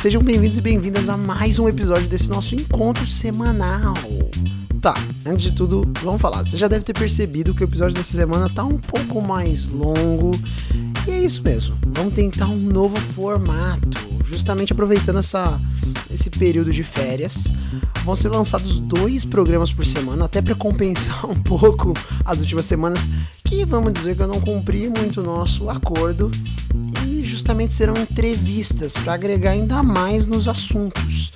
sejam 0.00 0.22
bem-vindos 0.22 0.58
e 0.58 0.60
bem-vindas 0.60 1.08
a 1.08 1.16
mais 1.16 1.58
um 1.58 1.68
episódio 1.68 2.08
desse 2.08 2.28
nosso 2.28 2.54
encontro 2.54 3.06
semanal. 3.06 3.94
Tá, 4.80 4.94
antes 5.26 5.44
de 5.44 5.52
tudo, 5.52 5.90
vamos 6.02 6.20
falar. 6.20 6.44
Você 6.44 6.56
já 6.56 6.68
deve 6.68 6.84
ter 6.84 6.92
percebido 6.92 7.54
que 7.54 7.62
o 7.62 7.64
episódio 7.64 7.94
dessa 7.94 8.12
semana 8.16 8.48
tá 8.48 8.64
um 8.64 8.78
pouco 8.78 9.22
mais 9.22 9.66
longo. 9.66 10.32
E 11.06 11.10
é 11.10 11.20
isso 11.20 11.42
mesmo. 11.42 11.76
Vamos 11.88 12.14
tentar 12.14 12.46
um 12.46 12.58
novo 12.58 12.96
formato. 12.96 13.88
Justamente 14.26 14.72
aproveitando 14.72 15.18
essa, 15.18 15.58
esse 16.12 16.28
período 16.30 16.72
de 16.72 16.82
férias, 16.82 17.44
vão 18.04 18.16
ser 18.16 18.28
lançados 18.28 18.78
dois 18.80 19.24
programas 19.24 19.72
por 19.72 19.86
semana, 19.86 20.24
até 20.24 20.42
para 20.42 20.54
compensar 20.54 21.24
um 21.30 21.40
pouco 21.40 21.94
as 22.24 22.40
últimas 22.40 22.66
semanas, 22.66 23.00
que 23.44 23.64
vamos 23.64 23.92
dizer 23.92 24.16
que 24.16 24.22
eu 24.22 24.28
não 24.28 24.40
cumpri 24.40 24.88
muito 24.88 25.20
o 25.20 25.24
nosso 25.24 25.68
acordo 25.70 26.30
justamente 27.34 27.74
serão 27.74 27.94
entrevistas 27.94 28.92
para 28.92 29.12
agregar 29.12 29.50
ainda 29.50 29.82
mais 29.82 30.28
nos 30.28 30.46
assuntos. 30.46 31.32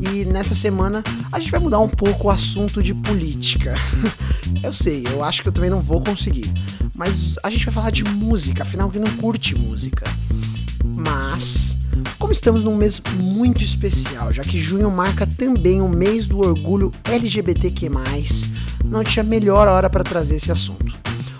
E 0.00 0.24
nessa 0.24 0.54
semana 0.54 1.04
a 1.30 1.38
gente 1.38 1.50
vai 1.50 1.60
mudar 1.60 1.80
um 1.80 1.88
pouco 1.88 2.28
o 2.28 2.30
assunto 2.30 2.82
de 2.82 2.94
política. 2.94 3.74
eu 4.64 4.72
sei, 4.72 5.04
eu 5.12 5.22
acho 5.22 5.42
que 5.42 5.48
eu 5.48 5.52
também 5.52 5.68
não 5.68 5.80
vou 5.80 6.00
conseguir. 6.02 6.50
Mas 6.96 7.36
a 7.42 7.50
gente 7.50 7.66
vai 7.66 7.74
falar 7.74 7.90
de 7.90 8.04
música, 8.04 8.62
afinal 8.62 8.88
quem 8.88 9.02
não 9.02 9.16
curte 9.18 9.54
música. 9.54 10.06
Mas, 10.96 11.76
como 12.18 12.32
estamos 12.32 12.64
num 12.64 12.74
mês 12.74 13.00
muito 13.18 13.62
especial, 13.62 14.32
já 14.32 14.42
que 14.42 14.58
junho 14.58 14.90
marca 14.90 15.26
também 15.26 15.82
o 15.82 15.88
mês 15.88 16.26
do 16.26 16.38
orgulho 16.38 16.90
LGBTQ+, 17.04 17.90
não 18.86 19.04
tinha 19.04 19.22
melhor 19.22 19.68
hora 19.68 19.90
para 19.90 20.02
trazer 20.02 20.36
esse 20.36 20.50
assunto. 20.50 20.93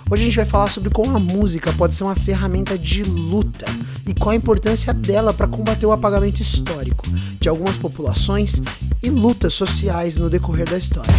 Hoje 0.07 0.21
a 0.21 0.25
gente 0.25 0.35
vai 0.35 0.45
falar 0.45 0.69
sobre 0.69 0.91
como 0.91 1.17
a 1.17 1.19
música 1.19 1.73
pode 1.73 1.95
ser 1.95 2.03
uma 2.03 2.15
ferramenta 2.15 2.77
de 2.77 3.01
luta 3.01 3.65
e 4.07 4.13
qual 4.13 4.29
a 4.29 4.35
importância 4.35 4.93
dela 4.93 5.33
para 5.33 5.47
combater 5.47 5.87
o 5.87 5.91
apagamento 5.91 6.43
histórico 6.43 7.03
de 7.39 7.49
algumas 7.49 7.75
populações 7.75 8.61
e 9.01 9.09
lutas 9.09 9.55
sociais 9.55 10.17
no 10.17 10.29
decorrer 10.29 10.69
da 10.69 10.77
história. 10.77 11.11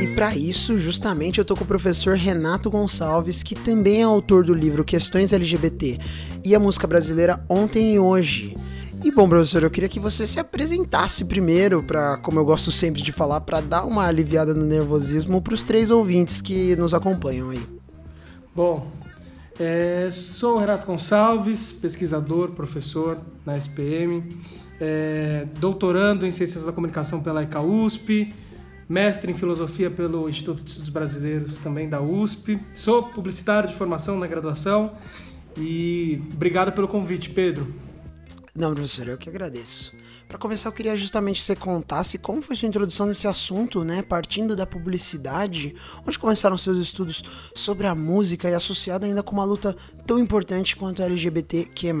E 0.00 0.06
para 0.14 0.34
isso, 0.34 0.78
justamente, 0.78 1.38
eu 1.38 1.44
tô 1.44 1.54
com 1.54 1.64
o 1.64 1.66
professor 1.66 2.16
Renato 2.16 2.70
Gonçalves, 2.70 3.42
que 3.42 3.54
também 3.54 4.00
é 4.00 4.04
autor 4.04 4.46
do 4.46 4.54
livro 4.54 4.82
Questões 4.82 5.34
LGBT 5.34 5.98
e 6.42 6.54
a 6.54 6.58
música 6.58 6.86
brasileira 6.86 7.44
ontem 7.50 7.96
e 7.96 7.98
hoje. 7.98 8.54
E 9.04 9.10
bom, 9.10 9.28
professor, 9.28 9.62
eu 9.62 9.70
queria 9.70 9.88
que 9.88 10.00
você 10.00 10.26
se 10.26 10.40
apresentasse 10.40 11.24
primeiro, 11.24 11.82
para, 11.82 12.16
como 12.18 12.40
eu 12.40 12.44
gosto 12.44 12.72
sempre 12.72 13.02
de 13.02 13.12
falar, 13.12 13.40
para 13.40 13.60
dar 13.60 13.84
uma 13.84 14.06
aliviada 14.06 14.52
no 14.54 14.64
nervosismo 14.64 15.40
para 15.40 15.54
os 15.54 15.62
três 15.62 15.90
ouvintes 15.90 16.40
que 16.40 16.74
nos 16.76 16.92
acompanham 16.94 17.50
aí. 17.50 17.60
Bom, 18.54 18.90
é, 19.58 20.08
sou 20.10 20.56
o 20.56 20.58
Renato 20.58 20.86
Gonçalves, 20.86 21.72
pesquisador, 21.72 22.50
professor 22.50 23.18
na 23.44 23.56
SPM, 23.56 24.22
é, 24.80 25.46
doutorando 25.58 26.26
em 26.26 26.30
Ciências 26.30 26.64
da 26.64 26.72
Comunicação 26.72 27.22
pela 27.22 27.42
ECA 27.42 27.60
USP, 27.60 28.34
mestre 28.88 29.30
em 29.30 29.34
Filosofia 29.34 29.90
pelo 29.90 30.28
Instituto 30.28 30.62
de 30.62 30.70
Estudos 30.70 30.90
Brasileiros 30.90 31.58
também 31.58 31.88
da 31.88 32.00
USP, 32.00 32.58
sou 32.74 33.04
publicitário 33.04 33.68
de 33.68 33.74
formação 33.74 34.18
na 34.18 34.26
graduação 34.26 34.92
e 35.56 36.20
obrigado 36.32 36.72
pelo 36.72 36.88
convite, 36.88 37.30
Pedro. 37.30 37.85
Não, 38.56 38.72
professor, 38.72 39.06
eu 39.06 39.18
que 39.18 39.28
agradeço. 39.28 39.92
Para 40.26 40.38
começar, 40.38 40.70
eu 40.70 40.72
queria 40.72 40.96
justamente 40.96 41.40
que 41.40 41.46
você 41.46 41.54
contasse 41.54 42.18
como 42.18 42.40
foi 42.40 42.56
sua 42.56 42.66
introdução 42.66 43.06
nesse 43.06 43.28
assunto, 43.28 43.84
né? 43.84 44.02
Partindo 44.02 44.56
da 44.56 44.66
publicidade, 44.66 45.76
onde 46.06 46.18
começaram 46.18 46.56
seus 46.56 46.78
estudos 46.78 47.22
sobre 47.54 47.86
a 47.86 47.94
música 47.94 48.48
e 48.48 48.54
associado 48.54 49.04
ainda 49.04 49.22
com 49.22 49.32
uma 49.32 49.44
luta 49.44 49.76
tão 50.06 50.18
importante 50.18 50.74
quanto 50.74 51.02
a 51.02 51.04
LGBTQ+. 51.04 51.92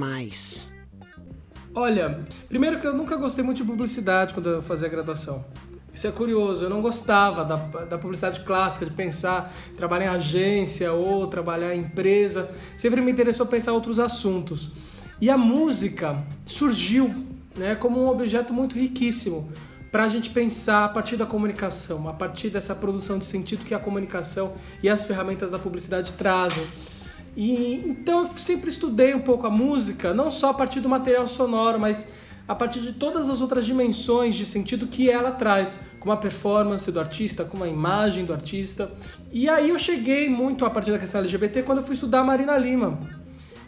Olha, 1.74 2.26
primeiro 2.48 2.80
que 2.80 2.86
eu 2.86 2.94
nunca 2.94 3.16
gostei 3.16 3.44
muito 3.44 3.58
de 3.58 3.64
publicidade 3.64 4.32
quando 4.32 4.48
eu 4.48 4.62
fazia 4.62 4.88
graduação. 4.88 5.44
Isso 5.92 6.06
é 6.06 6.10
curioso, 6.10 6.64
eu 6.64 6.70
não 6.70 6.82
gostava 6.82 7.44
da, 7.44 7.56
da 7.84 7.98
publicidade 7.98 8.40
clássica, 8.40 8.84
de 8.84 8.92
pensar, 8.92 9.54
trabalhar 9.76 10.06
em 10.06 10.16
agência 10.16 10.92
ou 10.92 11.26
trabalhar 11.26 11.74
em 11.74 11.80
empresa. 11.80 12.50
Sempre 12.76 13.00
me 13.00 13.12
interessou 13.12 13.46
pensar 13.46 13.72
outros 13.72 13.98
assuntos. 13.98 14.95
E 15.20 15.30
a 15.30 15.38
música 15.38 16.22
surgiu 16.44 17.14
né, 17.56 17.74
como 17.74 18.02
um 18.02 18.08
objeto 18.08 18.52
muito 18.52 18.76
riquíssimo 18.78 19.50
para 19.90 20.04
a 20.04 20.08
gente 20.08 20.28
pensar 20.28 20.84
a 20.84 20.88
partir 20.88 21.16
da 21.16 21.24
comunicação, 21.24 22.06
a 22.08 22.12
partir 22.12 22.50
dessa 22.50 22.74
produção 22.74 23.18
de 23.18 23.24
sentido 23.24 23.64
que 23.64 23.72
a 23.72 23.78
comunicação 23.78 24.52
e 24.82 24.88
as 24.88 25.06
ferramentas 25.06 25.50
da 25.50 25.58
publicidade 25.58 26.12
trazem. 26.12 26.66
E 27.34 27.82
então 27.86 28.20
eu 28.20 28.36
sempre 28.36 28.68
estudei 28.68 29.14
um 29.14 29.20
pouco 29.20 29.46
a 29.46 29.50
música, 29.50 30.12
não 30.12 30.30
só 30.30 30.50
a 30.50 30.54
partir 30.54 30.80
do 30.80 30.88
material 30.88 31.26
sonoro, 31.26 31.80
mas 31.80 32.12
a 32.48 32.54
partir 32.54 32.80
de 32.80 32.92
todas 32.92 33.28
as 33.28 33.40
outras 33.40 33.66
dimensões 33.66 34.34
de 34.34 34.46
sentido 34.46 34.86
que 34.86 35.10
ela 35.10 35.32
traz, 35.32 35.80
como 35.98 36.12
a 36.12 36.16
performance 36.16 36.90
do 36.92 37.00
artista, 37.00 37.44
como 37.44 37.64
a 37.64 37.68
imagem 37.68 38.24
do 38.24 38.32
artista. 38.32 38.90
E 39.32 39.48
aí 39.48 39.70
eu 39.70 39.78
cheguei 39.78 40.28
muito 40.28 40.64
a 40.64 40.70
partir 40.70 40.92
da 40.92 40.98
questão 40.98 41.20
LGBT 41.20 41.62
quando 41.62 41.78
eu 41.78 41.84
fui 41.84 41.94
estudar 41.94 42.20
a 42.20 42.24
Marina 42.24 42.56
Lima, 42.56 42.98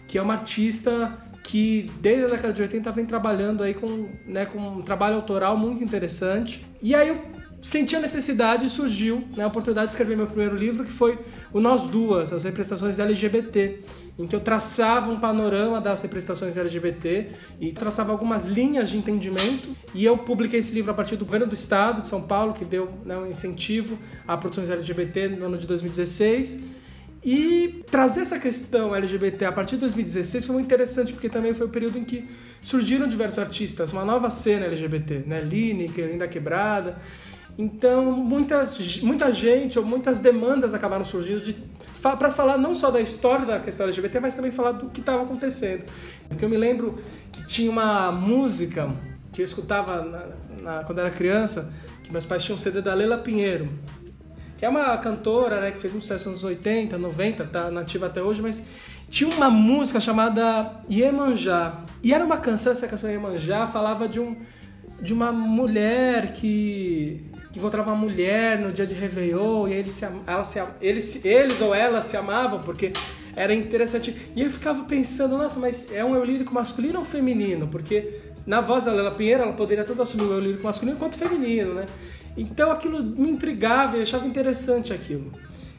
que 0.07 0.17
é 0.17 0.23
uma 0.23 0.35
artista 0.35 1.13
que 1.49 1.91
desde 2.03 2.25
a 2.25 2.29
década 2.29 2.53
de 2.53 2.61
80 2.61 2.93
vem 2.93 3.07
trabalhando 3.07 3.63
aí 3.63 3.73
com, 3.73 4.07
né, 4.27 4.45
com 4.45 4.59
um 4.59 4.83
trabalho 4.83 5.17
autoral 5.17 5.57
muito 5.57 5.83
interessante. 5.83 6.63
E 6.83 6.95
aí 6.95 7.09
eu 7.09 7.23
senti 7.63 7.97
a 7.97 8.01
necessidade 8.01 8.67
e 8.67 8.69
surgiu 8.69 9.25
né, 9.35 9.45
a 9.45 9.47
oportunidade 9.47 9.87
de 9.87 9.93
escrever 9.95 10.15
meu 10.15 10.27
primeiro 10.27 10.55
livro, 10.55 10.85
que 10.85 10.93
foi 10.93 11.19
o 11.51 11.59
Nós 11.59 11.85
Duas, 11.85 12.35
as 12.35 12.45
representações 12.45 12.99
LGBT, 12.99 13.81
em 14.19 14.27
que 14.27 14.37
eu 14.37 14.41
traçava 14.41 15.11
um 15.11 15.19
panorama 15.19 15.81
das 15.81 16.03
representações 16.03 16.59
LGBT 16.59 17.31
e 17.59 17.73
traçava 17.73 18.13
algumas 18.13 18.45
linhas 18.45 18.91
de 18.91 18.99
entendimento. 18.99 19.71
E 19.95 20.05
eu 20.05 20.19
publiquei 20.19 20.61
esse 20.61 20.75
livro 20.75 20.91
a 20.91 20.95
partir 20.95 21.17
do 21.17 21.25
governo 21.25 21.47
do 21.47 21.55
estado 21.55 22.03
de 22.03 22.09
São 22.09 22.21
Paulo, 22.21 22.53
que 22.53 22.65
deu 22.67 22.91
né, 23.07 23.17
um 23.17 23.27
incentivo 23.27 23.99
a 24.27 24.37
produções 24.37 24.69
LGBT 24.69 25.29
no 25.29 25.47
ano 25.47 25.57
de 25.57 25.67
2016. 25.67 26.59
E 27.25 27.68
trazer 27.91 28.21
essa 28.21 28.39
questão 28.39 28.95
LGBT 28.95 29.47
a 29.47 29.53
partir 29.53 29.77
de 29.77 29.81
2016 29.81 30.47
foi 30.47 30.55
muito 30.55 30.67
interessante, 30.67 31.13
porque 31.13 31.29
também 31.29 31.55
foi 31.55 31.67
o 31.67 31.71
período 31.71 31.99
em 31.99 32.05
que 32.05 32.29
surgiram 32.63 33.09
diversos 33.09 33.39
artistas, 33.39 33.93
uma 33.93 34.05
nova 34.05 34.31
cena 34.31 34.67
LGBT, 34.67 35.25
né? 35.27 35.41
Lineker, 35.41 36.11
Linda 36.11 36.29
Quebrada. 36.29 36.99
Então, 37.59 38.13
muitas, 38.13 39.01
muita 39.01 39.33
gente 39.33 39.79
ou 39.79 39.85
muitas 39.85 40.21
demandas 40.21 40.75
acabaram 40.75 41.05
surgindo 41.05 41.41
de, 41.41 41.57
para 42.01 42.31
falar 42.31 42.57
não 42.57 42.73
só 42.73 42.91
da 42.91 43.01
história 43.01 43.45
da 43.45 43.59
questão 43.59 43.87
LGBT, 43.87 44.21
mas 44.21 44.37
também 44.37 44.53
falar 44.53 44.73
do 44.73 44.91
que 44.91 45.01
estava 45.01 45.25
acontecendo. 45.25 45.85
Porque 46.29 46.45
eu 46.45 46.49
me 46.49 46.57
lembro 46.57 47.03
que 47.33 47.45
tinha 47.47 47.69
uma 47.69 48.13
música 48.13 48.89
que 49.33 49.41
eu 49.41 49.45
escutava 49.45 50.03
na, 50.03 50.27
na, 50.63 50.85
quando 50.85 51.01
era 51.01 51.11
criança, 51.11 51.73
que 52.05 52.13
meus 52.13 52.25
pais 52.25 52.45
tinham 52.45 52.57
um 52.57 52.61
CD 52.61 52.81
da 52.81 52.95
Leila 52.95 53.19
Pinheiro, 53.19 53.69
que 54.59 54.67
é 54.67 54.69
uma 54.69 54.99
cantora 54.99 55.61
né, 55.61 55.71
que 55.71 55.79
fez 55.79 55.93
muito 55.93 56.03
sucesso 56.03 56.29
nos 56.29 56.43
80, 56.43 56.99
90, 56.99 57.45
tá 57.45 57.71
nativa 57.71 58.07
até 58.07 58.21
hoje, 58.21 58.43
mas 58.43 58.61
tinha 59.09 59.31
uma 59.31 59.49
música 59.49 60.01
chamada 60.01 60.83
Iemanjá. 60.91 61.85
E 62.03 62.13
era 62.13 62.25
uma 62.25 62.39
canção, 62.39 62.73
essa 62.73 62.89
canção 62.89 63.09
Iemanjá 63.09 63.69
falava 63.69 64.09
de, 64.09 64.19
um, 64.19 64.37
de 65.01 65.15
uma 65.15 65.31
mulher 65.31 66.33
que, 66.33 67.31
que 67.53 67.59
encontrava 67.61 67.93
uma 67.93 67.97
mulher 67.97 68.59
no 68.59 68.73
dia 68.73 68.85
de 68.85 68.95
Réveillon 68.95 69.69
e 69.69 69.75
eles, 69.75 69.93
se, 69.93 70.05
ela 70.27 70.43
se, 70.43 70.61
eles, 70.81 71.25
eles 71.25 71.61
ou 71.61 71.73
ela 71.73 72.03
se 72.03 72.17
amavam 72.17 72.61
porque 72.61 72.93
era 73.39 73.55
interessante. 73.55 74.15
E 74.35 74.43
eu 74.43 74.51
ficava 74.51 74.83
pensando, 74.85 75.39
nossa, 75.39 75.61
mas 75.61 75.93
é 75.93 76.05
um 76.05 76.13
eu 76.13 76.25
lírico 76.25 76.53
masculino 76.53 76.99
ou 76.99 77.05
feminino? 77.05 77.69
Porque 77.69 78.21
na 78.45 78.61
voz 78.61 78.85
da 78.85 78.93
Lela 78.93 79.13
Pinheiro 79.13 79.45
ela 79.45 79.53
poderia 79.53 79.85
tanto 79.85 80.03
assumir 80.03 80.25
o 80.25 80.33
eu 80.33 80.41
lírico 80.41 80.65
masculino 80.65 80.99
quanto 80.99 81.15
feminino, 81.15 81.75
né? 81.75 81.87
Então 82.37 82.73
aquilo 82.73 83.01
me 83.01 83.31
intrigava 83.31 83.97
e 83.97 84.03
achava 84.03 84.27
interessante 84.27 84.93
aquilo. 84.93 85.33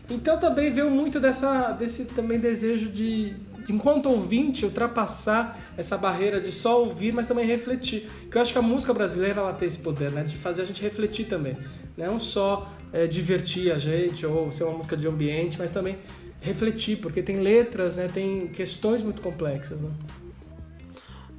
Então 0.10 0.40
também 0.40 0.72
veio 0.72 0.90
muito 0.90 1.20
dessa, 1.20 1.72
desse 1.74 2.06
também 2.06 2.40
desejo 2.40 2.90
de, 2.90 3.32
de, 3.66 3.74
enquanto 3.74 4.10
ouvinte, 4.10 4.64
ultrapassar 4.64 5.60
essa 5.78 5.98
barreira 5.98 6.40
de 6.40 6.54
só 6.54 6.82
ouvir, 6.82 7.12
mas 7.12 7.28
também 7.28 7.46
refletir. 7.46 8.10
Porque 8.22 8.38
eu 8.38 8.42
acho 8.42 8.54
que 8.54 8.58
a 8.58 8.62
música 8.62 8.94
brasileira 8.94 9.42
ela 9.42 9.54
tem 9.54 9.68
esse 9.68 9.80
poder, 9.80 10.12
né? 10.12 10.24
De 10.24 10.38
fazer 10.38 10.62
a 10.62 10.66
gente 10.66 10.82
refletir 10.82 11.26
também. 11.26 11.58
Não 11.98 12.22
só 12.22 12.72
é, 12.94 13.06
divertir 13.06 13.70
a 13.74 13.78
gente 13.78 14.26
ou 14.26 14.50
ser 14.50 14.64
uma 14.64 14.78
música 14.78 14.96
de 14.96 15.06
ambiente, 15.08 15.58
mas 15.60 15.74
também 15.74 15.98
refletir, 16.42 16.98
porque 16.98 17.22
tem 17.22 17.38
letras, 17.38 17.96
né? 17.96 18.08
Tem 18.08 18.48
questões 18.48 19.04
muito 19.04 19.22
complexas, 19.22 19.80
né? 19.80 19.90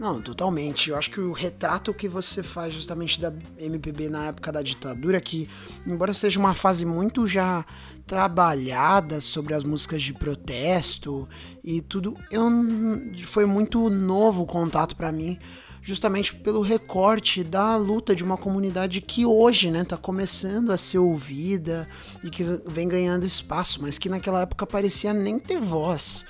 Não, 0.01 0.19
totalmente. 0.23 0.89
Eu 0.89 0.97
acho 0.97 1.11
que 1.11 1.21
o 1.21 1.31
retrato 1.31 1.93
que 1.93 2.09
você 2.09 2.43
faz 2.43 2.73
justamente 2.73 3.21
da 3.21 3.31
MPB 3.59 4.09
na 4.09 4.29
época 4.29 4.51
da 4.51 4.63
ditadura, 4.63 5.21
que 5.21 5.47
embora 5.87 6.15
seja 6.15 6.41
uma 6.41 6.55
fase 6.55 6.87
muito 6.87 7.27
já 7.27 7.67
trabalhada 8.07 9.21
sobre 9.21 9.53
as 9.53 9.63
músicas 9.63 10.03
de 10.03 10.15
protesto 10.15 11.29
e 11.63 11.83
tudo, 11.83 12.17
eu 12.31 12.51
foi 13.27 13.45
muito 13.45 13.91
novo 13.91 14.45
o 14.45 14.47
contato 14.47 14.97
para 14.97 15.13
mim, 15.13 15.39
justamente 15.83 16.35
pelo 16.35 16.61
recorte 16.61 17.43
da 17.43 17.77
luta 17.77 18.15
de 18.15 18.23
uma 18.23 18.37
comunidade 18.37 19.01
que 19.01 19.25
hoje, 19.25 19.71
né, 19.71 19.85
tá 19.85 19.97
começando 19.97 20.71
a 20.71 20.77
ser 20.77 20.99
ouvida 20.99 21.89
e 22.23 22.31
que 22.31 22.45
vem 22.67 22.87
ganhando 22.87 23.25
espaço, 23.25 23.81
mas 23.83 23.99
que 23.99 24.09
naquela 24.09 24.43
época 24.43 24.67
parecia 24.67 25.13
nem 25.13 25.39
ter 25.39 25.59
voz. 25.59 26.27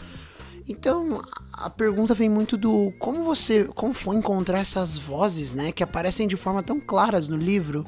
Então, 0.69 1.21
a 1.53 1.69
pergunta 1.69 2.15
vem 2.15 2.29
muito 2.29 2.57
do 2.57 2.93
como 2.99 3.25
você, 3.25 3.65
como 3.65 3.93
foi 3.93 4.17
encontrar 4.17 4.61
essas 4.61 4.97
vozes, 4.97 5.55
né, 5.55 5.73
que 5.73 5.83
aparecem 5.83 6.29
de 6.29 6.37
forma 6.37 6.63
tão 6.63 6.79
claras 6.81 7.29
no 7.29 7.37
livro? 7.37 7.85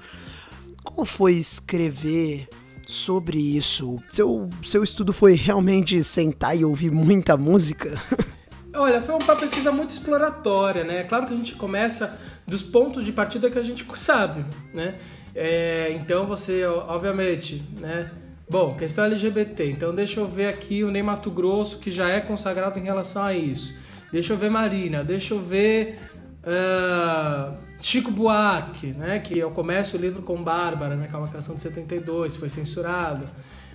Como 0.82 1.04
foi 1.04 1.34
escrever 1.34 2.48
sobre 2.84 3.38
isso? 3.38 4.02
Seu, 4.10 4.50
seu 4.62 4.82
estudo 4.82 5.12
foi 5.12 5.34
realmente 5.34 6.02
sentar 6.02 6.58
e 6.58 6.64
ouvir 6.64 6.90
muita 6.90 7.36
música? 7.36 8.02
Olha, 8.74 9.02
foi 9.02 9.14
uma 9.14 9.36
pesquisa 9.36 9.70
muito 9.70 9.90
exploratória, 9.90 10.82
né? 10.82 11.04
Claro 11.04 11.26
que 11.26 11.34
a 11.34 11.36
gente 11.36 11.54
começa 11.54 12.18
dos 12.46 12.62
pontos 12.62 13.04
de 13.04 13.12
partida 13.12 13.50
que 13.50 13.58
a 13.58 13.62
gente 13.62 13.86
sabe, 13.96 14.44
né? 14.72 14.94
É, 15.34 15.92
então 15.92 16.26
você, 16.26 16.64
obviamente, 16.64 17.62
né? 17.78 18.10
Bom, 18.48 18.74
questão 18.74 19.04
LGBT. 19.04 19.70
Então 19.70 19.94
deixa 19.94 20.20
eu 20.20 20.26
ver 20.26 20.48
aqui 20.48 20.82
o 20.84 20.90
Ney 20.90 21.02
Mato 21.02 21.30
Grosso, 21.30 21.78
que 21.78 21.90
já 21.90 22.08
é 22.08 22.20
consagrado 22.20 22.78
em 22.78 22.82
relação 22.82 23.22
a 23.22 23.34
isso. 23.34 23.74
Deixa 24.10 24.32
eu 24.32 24.36
ver 24.36 24.50
Marina, 24.50 25.04
deixa 25.04 25.34
eu 25.34 25.40
ver 25.40 25.98
uh, 26.44 27.56
Chico 27.78 28.10
Buarque, 28.10 28.88
né? 28.88 29.18
Que 29.18 29.38
eu 29.38 29.50
começo 29.50 29.96
o 29.96 30.00
livro 30.00 30.22
com 30.22 30.42
Bárbara, 30.42 30.96
né? 30.96 31.08
Que 31.08 31.14
é 31.14 31.18
uma 31.18 31.28
canção 31.28 31.54
de 31.54 31.62
72, 31.62 32.36
foi 32.36 32.48
censurada. 32.48 33.26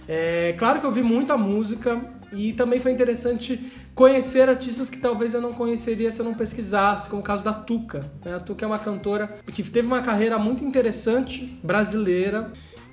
É, 0.08 0.56
claro 0.58 0.80
que 0.80 0.86
eu 0.86 0.92
vi 0.92 1.04
muita 1.04 1.38
música 1.38 2.00
e 2.32 2.54
também 2.54 2.80
foi 2.80 2.92
interessante 2.92 3.72
conhecer 3.96 4.50
artistas 4.50 4.90
que 4.90 4.98
talvez 4.98 5.34
eu 5.34 5.42
não 5.42 5.54
conheceria 5.54 6.12
se 6.12 6.20
eu 6.20 6.26
não 6.26 6.34
pesquisasse, 6.34 7.10
como 7.10 7.22
o 7.22 7.26
caso 7.26 7.44
da 7.44 7.54
Tuca. 7.54 8.10
Né? 8.24 8.36
A 8.36 8.40
Tuca 8.40 8.66
é 8.66 8.68
uma 8.68 8.80
cantora 8.80 9.38
que 9.52 9.64
teve 9.64 9.88
uma 9.88 10.02
carreira 10.02 10.38
muito 10.38 10.64
interessante, 10.64 11.60
brasileira, 11.64 12.52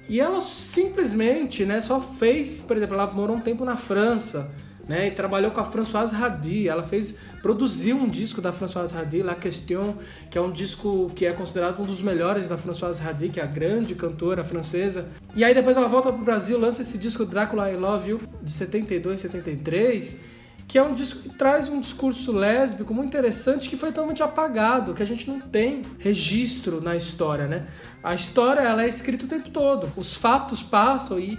e 0.08 0.20
ela 0.20 0.40
simplesmente 0.40 1.64
né, 1.64 1.80
só 1.80 2.00
fez, 2.00 2.60
por 2.60 2.76
exemplo, 2.76 2.94
ela 2.94 3.06
morou 3.10 3.36
um 3.36 3.40
tempo 3.40 3.64
na 3.64 3.76
França, 3.76 4.50
né, 4.88 5.08
e 5.08 5.10
trabalhou 5.10 5.50
com 5.50 5.60
a 5.60 5.64
Françoise 5.64 6.14
Hardy. 6.14 6.68
Ela 6.68 6.82
fez, 6.82 7.18
produziu 7.42 7.96
um 7.96 8.08
disco 8.08 8.40
da 8.40 8.52
Françoise 8.52 8.94
Hardy, 8.94 9.22
La 9.22 9.34
Question, 9.34 9.96
que 10.30 10.38
é 10.38 10.40
um 10.40 10.50
disco 10.50 11.10
que 11.14 11.26
é 11.26 11.32
considerado 11.32 11.82
um 11.82 11.86
dos 11.86 12.00
melhores 12.00 12.48
da 12.48 12.56
Françoise 12.56 13.02
Hardy, 13.02 13.28
que 13.28 13.40
é 13.40 13.42
a 13.42 13.46
grande 13.46 13.94
cantora 13.94 14.44
francesa. 14.44 15.08
E 15.34 15.44
aí 15.44 15.54
depois 15.54 15.76
ela 15.76 15.88
volta 15.88 16.12
para 16.12 16.20
o 16.20 16.24
Brasil, 16.24 16.58
lança 16.58 16.82
esse 16.82 16.98
disco 16.98 17.24
Drácula 17.24 17.70
I 17.70 17.76
Love 17.76 18.10
You 18.10 18.20
de 18.42 18.52
72, 18.52 19.20
73 19.20 20.34
que 20.66 20.78
é 20.78 20.82
um 20.82 20.92
disco 20.92 21.20
que 21.20 21.28
traz 21.28 21.68
um 21.68 21.80
discurso 21.80 22.32
lésbico 22.32 22.92
muito 22.92 23.06
interessante 23.06 23.68
que 23.68 23.76
foi 23.76 23.90
totalmente 23.90 24.24
apagado, 24.24 24.92
que 24.92 25.04
a 25.04 25.06
gente 25.06 25.28
não 25.30 25.40
tem 25.40 25.82
registro 26.00 26.80
na 26.80 26.96
história, 26.96 27.46
né? 27.46 27.66
A 28.02 28.12
história 28.12 28.60
ela 28.60 28.82
é 28.82 28.88
escrita 28.88 29.24
o 29.24 29.28
tempo 29.28 29.50
todo, 29.50 29.92
os 29.96 30.16
fatos 30.16 30.62
passam 30.62 31.20
e 31.20 31.38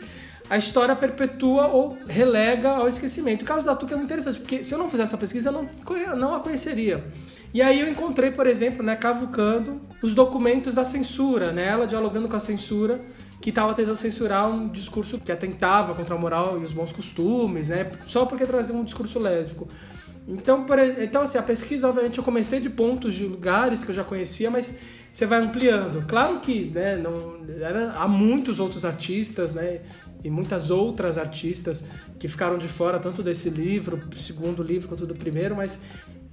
a 0.49 0.57
história 0.57 0.95
perpetua 0.95 1.67
ou 1.67 1.97
relega 2.07 2.69
ao 2.69 2.87
esquecimento. 2.87 3.41
O 3.41 3.45
caso 3.45 3.65
da 3.65 3.75
Tuca 3.75 3.93
é 3.93 3.97
muito 3.97 4.05
interessante, 4.05 4.39
porque 4.39 4.63
se 4.63 4.73
eu 4.73 4.77
não 4.77 4.89
fizesse 4.89 5.13
essa 5.13 5.17
pesquisa, 5.17 5.49
eu 5.49 5.53
não, 5.53 5.69
não 6.15 6.35
a 6.35 6.39
conheceria. 6.39 7.03
E 7.53 7.61
aí 7.61 7.79
eu 7.79 7.89
encontrei, 7.89 8.31
por 8.31 8.45
exemplo, 8.45 8.83
né, 8.83 8.95
cavucando 8.95 9.81
os 10.01 10.13
documentos 10.13 10.75
da 10.75 10.85
censura, 10.85 11.51
né, 11.51 11.65
ela 11.67 11.87
dialogando 11.87 12.27
com 12.27 12.35
a 12.35 12.39
censura, 12.39 13.01
que 13.41 13.49
estava 13.49 13.73
tentando 13.73 13.95
censurar 13.95 14.49
um 14.49 14.67
discurso 14.69 15.19
que 15.19 15.31
atentava 15.31 15.95
contra 15.95 16.15
a 16.15 16.17
moral 16.17 16.59
e 16.59 16.63
os 16.63 16.73
bons 16.73 16.91
costumes, 16.91 17.69
né, 17.69 17.89
só 18.07 18.25
porque 18.25 18.45
trazia 18.45 18.75
um 18.75 18.83
discurso 18.83 19.19
lésbico. 19.19 19.67
Então, 20.27 20.65
por, 20.65 20.79
então 20.79 21.21
assim, 21.21 21.37
a 21.37 21.43
pesquisa, 21.43 21.87
obviamente, 21.87 22.17
eu 22.17 22.23
comecei 22.23 22.59
de 22.59 22.69
pontos 22.69 23.13
de 23.13 23.25
lugares 23.25 23.83
que 23.83 23.91
eu 23.91 23.95
já 23.95 24.03
conhecia, 24.03 24.49
mas 24.49 24.77
você 25.11 25.25
vai 25.25 25.39
ampliando. 25.39 26.03
Claro 26.07 26.39
que 26.39 26.65
né, 26.73 26.97
não, 26.97 27.37
há 27.95 28.07
muitos 28.07 28.59
outros 28.59 28.83
artistas, 28.83 29.53
né, 29.53 29.79
e 30.25 30.29
muitas 30.31 30.71
outras 30.71 31.19
artistas 31.19 31.83
que 32.17 32.27
ficaram 32.27 32.57
de 32.57 32.67
fora 32.67 32.97
tanto 32.97 33.21
desse 33.21 33.47
livro, 33.47 33.95
do 33.95 34.19
segundo 34.19 34.63
livro 34.63 34.87
quanto 34.87 35.05
do 35.05 35.13
primeiro, 35.13 35.55
mas 35.55 35.79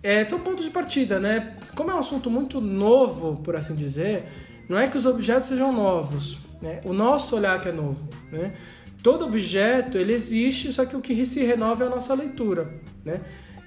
é, 0.02 0.24
são 0.24 0.40
pontos 0.40 0.64
de 0.64 0.70
partida, 0.70 1.20
né? 1.20 1.58
Como 1.76 1.90
é 1.90 1.94
um 1.94 1.98
assunto 1.98 2.30
muito 2.30 2.58
novo, 2.58 3.36
por 3.42 3.54
assim 3.54 3.74
dizer, 3.74 4.24
não 4.66 4.78
é 4.78 4.88
que 4.88 4.96
os 4.96 5.04
objetos 5.04 5.50
sejam 5.50 5.70
novos, 5.74 6.38
né? 6.62 6.80
O 6.84 6.94
nosso 6.94 7.36
olhar 7.36 7.60
que 7.60 7.68
é 7.68 7.72
novo, 7.72 8.08
né? 8.32 8.54
Todo 9.02 9.26
objeto 9.26 9.98
ele 9.98 10.14
existe, 10.14 10.72
só 10.72 10.86
que 10.86 10.96
o 10.96 11.00
que 11.02 11.26
se 11.26 11.44
renova 11.44 11.84
é 11.84 11.86
a 11.86 11.90
nossa 11.90 12.14
leitura, 12.14 12.72
né? 13.04 13.20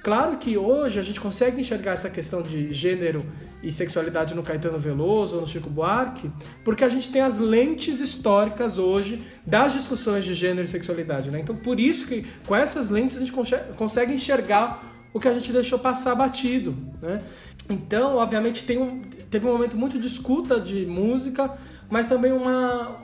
Claro 0.06 0.38
que 0.38 0.56
hoje 0.56 1.00
a 1.00 1.02
gente 1.02 1.20
consegue 1.20 1.60
enxergar 1.60 1.94
essa 1.94 2.12
questão 2.12 2.44
de 2.44 2.72
gênero 2.72 3.26
e 3.64 3.72
sexualidade 3.72 4.36
no 4.36 4.44
Caetano 4.44 4.78
Veloso 4.78 5.34
ou 5.34 5.42
no 5.42 5.48
Chico 5.48 5.68
Buarque, 5.68 6.30
porque 6.64 6.84
a 6.84 6.90
gente 6.90 7.12
tem 7.12 7.24
as 7.24 7.40
lentes 7.40 8.00
históricas 8.00 8.78
hoje 8.78 9.24
das 9.44 9.74
discussões 9.74 10.24
de 10.24 10.36
gênero 10.36 10.64
e 10.64 10.68
sexualidade. 10.68 11.32
Né? 11.32 11.40
Então, 11.40 11.56
por 11.56 11.80
isso 11.80 12.06
que 12.06 12.24
com 12.46 12.56
essas 12.56 12.88
lentes 12.90 13.18
a 13.18 13.20
gente 13.22 13.34
consegue 13.76 14.14
enxergar 14.14 14.94
o 15.12 15.20
que 15.20 15.28
a 15.28 15.34
gente 15.34 15.52
deixou 15.52 15.80
passar 15.80 16.14
batido. 16.14 16.78
Né? 17.02 17.24
Então, 17.68 18.18
obviamente, 18.18 18.64
tem 18.64 18.78
um, 18.78 19.02
teve 19.32 19.48
um 19.48 19.54
momento 19.54 19.76
muito 19.76 19.98
de 19.98 20.06
escuta 20.06 20.60
de 20.60 20.86
música, 20.86 21.52
mas 21.90 22.08
também 22.08 22.32
uma, 22.32 22.96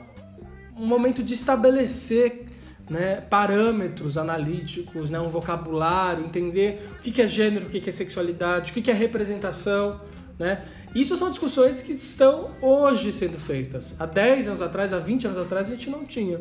um 0.78 0.86
momento 0.86 1.20
de 1.20 1.34
estabelecer 1.34 2.46
né, 2.92 3.22
parâmetros 3.28 4.18
analíticos, 4.18 5.10
né, 5.10 5.18
um 5.18 5.28
vocabulário, 5.28 6.24
entender 6.24 6.86
o 6.98 7.02
que 7.02 7.22
é 7.22 7.26
gênero, 7.26 7.66
o 7.66 7.70
que 7.70 7.88
é 7.88 7.92
sexualidade, 7.92 8.70
o 8.70 8.74
que 8.74 8.90
é 8.90 8.94
representação. 8.94 10.00
Né? 10.38 10.62
Isso 10.94 11.16
são 11.16 11.30
discussões 11.30 11.80
que 11.80 11.92
estão 11.92 12.50
hoje 12.60 13.12
sendo 13.12 13.38
feitas. 13.38 13.94
Há 13.98 14.04
10 14.04 14.48
anos 14.48 14.62
atrás, 14.62 14.92
há 14.92 14.98
20 14.98 15.26
anos 15.26 15.38
atrás, 15.38 15.68
a 15.68 15.70
gente 15.70 15.88
não 15.88 16.04
tinha. 16.04 16.40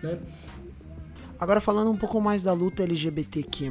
Né? 0.00 0.18
Agora 1.40 1.60
falando 1.60 1.92
um 1.92 1.96
pouco 1.96 2.20
mais 2.20 2.42
da 2.42 2.52
luta 2.52 2.82
LGBTQ+, 2.82 3.70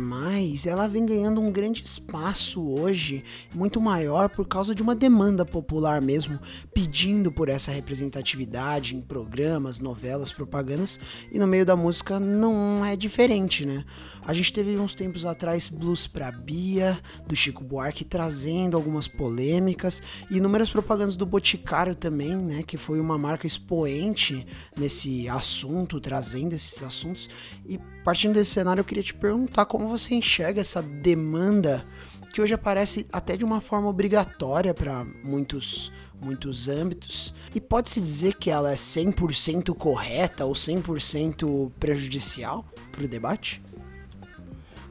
ela 0.65 0.87
vem 0.87 1.05
ganhando 1.05 1.41
um 1.41 1.51
grande 1.51 1.83
espaço 1.83 2.65
hoje, 2.65 3.25
muito 3.53 3.81
maior 3.81 4.29
por 4.29 4.47
causa 4.47 4.73
de 4.73 4.81
uma 4.81 4.95
demanda 4.95 5.45
popular 5.45 6.01
mesmo, 6.01 6.39
pedindo 6.73 7.29
por 7.29 7.49
essa 7.49 7.69
representatividade 7.69 8.95
em 8.95 9.01
programas, 9.01 9.79
novelas, 9.79 10.31
propagandas, 10.31 10.97
e 11.29 11.37
no 11.37 11.45
meio 11.45 11.65
da 11.65 11.75
música 11.75 12.21
não 12.21 12.85
é 12.85 12.95
diferente, 12.95 13.65
né? 13.65 13.83
A 14.25 14.33
gente 14.33 14.51
teve 14.53 14.77
uns 14.77 14.93
tempos 14.93 15.25
atrás 15.25 15.67
Blues 15.67 16.07
pra 16.07 16.31
Bia, 16.31 16.97
do 17.25 17.35
Chico 17.35 17.63
Buarque, 17.63 18.05
trazendo 18.05 18.77
algumas 18.77 19.09
polêmicas, 19.09 20.01
e 20.31 20.37
inúmeras 20.37 20.69
propagandas 20.69 21.17
do 21.17 21.25
Boticário 21.25 21.95
também, 21.95 22.35
né, 22.35 22.63
que 22.63 22.77
foi 22.77 22.99
uma 22.99 23.17
marca 23.17 23.45
expoente 23.45 24.45
nesse 24.77 25.27
assunto, 25.27 26.00
trazendo 26.00 26.53
esses 26.53 26.81
assuntos. 26.81 27.29
E 27.67 27.79
partindo 28.03 28.33
desse 28.33 28.51
cenário, 28.51 28.81
eu 28.81 28.86
queria 28.86 29.03
te 29.03 29.13
perguntar 29.13 29.65
como 29.65 29.88
você 29.88 30.15
enxerga 30.15 30.62
essa 30.62 30.81
demanda 30.81 31.86
que 32.31 32.41
hoje 32.41 32.53
aparece 32.53 33.07
até 33.12 33.36
de 33.36 33.43
uma 33.43 33.59
forma 33.59 33.89
obrigatória 33.89 34.74
para 34.74 35.05
muitos 35.24 35.91
muitos 36.19 36.67
âmbitos 36.67 37.33
e 37.53 37.62
pode-se 37.62 38.01
dizer 38.01 38.33
que 38.36 38.50
ela 38.50 38.71
é 38.71 38.75
100% 38.75 39.74
correta 39.75 40.45
ou 40.45 40.53
100% 40.53 41.71
prejudicial 41.79 42.65
para 42.91 43.05
o 43.05 43.07
debate? 43.07 43.62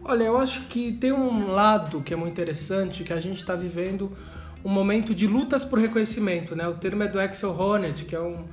Olha, 0.05 0.23
eu 0.23 0.39
acho 0.39 0.63
que 0.67 0.93
tem 0.93 1.13
um 1.13 1.49
lado 1.49 2.01
que 2.01 2.15
é 2.15 2.17
muito 2.17 2.33
interessante, 2.33 3.03
que 3.03 3.13
a 3.13 3.21
gente 3.21 3.39
está 3.39 3.57
vivendo 3.57 4.17
um 4.65 4.71
momento 4.71 5.15
de 5.15 5.27
lutas 5.27 5.65
por 5.65 5.81
reconhecimento, 5.81 6.55
né? 6.55 6.67
O 6.69 6.75
termo 6.75 7.03
é 7.03 7.09
do 7.09 7.19
Axel 7.19 7.51
Honneth, 7.51 8.05
que 8.07 8.15
é 8.15 8.21
um, 8.21 8.45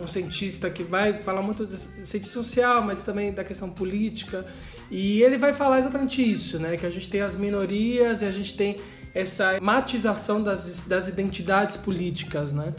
um 0.00 0.06
cientista 0.06 0.70
que 0.70 0.82
vai 0.82 1.22
falar 1.22 1.42
muito 1.42 1.66
de 1.66 1.76
ciência 1.76 2.32
social, 2.32 2.82
mas 2.82 3.02
também 3.02 3.32
da 3.32 3.44
questão 3.44 3.70
política, 3.70 4.46
e 4.90 5.22
ele 5.22 5.36
vai 5.36 5.52
falar 5.52 5.78
exatamente 5.78 6.22
isso, 6.22 6.58
né? 6.58 6.76
Que 6.76 6.86
a 6.86 6.90
gente 6.90 7.08
tem 7.08 7.20
as 7.20 7.36
minorias 7.36 8.22
e 8.22 8.24
a 8.24 8.30
gente 8.30 8.54
tem 8.54 8.76
essa 9.14 9.58
matização 9.60 10.42
das, 10.42 10.82
das 10.82 11.08
identidades 11.08 11.76
políticas, 11.76 12.52
né? 12.52 12.74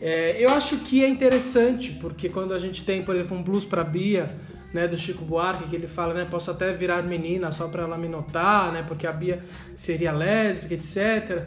É, 0.00 0.42
eu 0.44 0.50
acho 0.50 0.78
que 0.78 1.04
é 1.04 1.08
interessante, 1.08 1.92
porque 2.00 2.28
quando 2.28 2.52
a 2.52 2.58
gente 2.58 2.84
tem, 2.84 3.02
por 3.02 3.14
exemplo, 3.14 3.36
um 3.36 3.42
blues 3.42 3.64
para 3.64 3.82
Bia, 3.82 4.36
né, 4.72 4.88
do 4.88 4.98
Chico 4.98 5.24
Buarque, 5.24 5.68
que 5.68 5.76
ele 5.76 5.86
fala, 5.86 6.12
né, 6.12 6.26
posso 6.28 6.50
até 6.50 6.72
virar 6.72 7.00
menina 7.02 7.52
só 7.52 7.68
para 7.68 7.84
ela 7.84 7.96
me 7.96 8.08
notar, 8.08 8.72
né, 8.72 8.82
porque 8.82 9.06
a 9.06 9.12
Bia 9.12 9.42
seria 9.76 10.10
lésbica, 10.10 10.74
etc. 10.74 11.46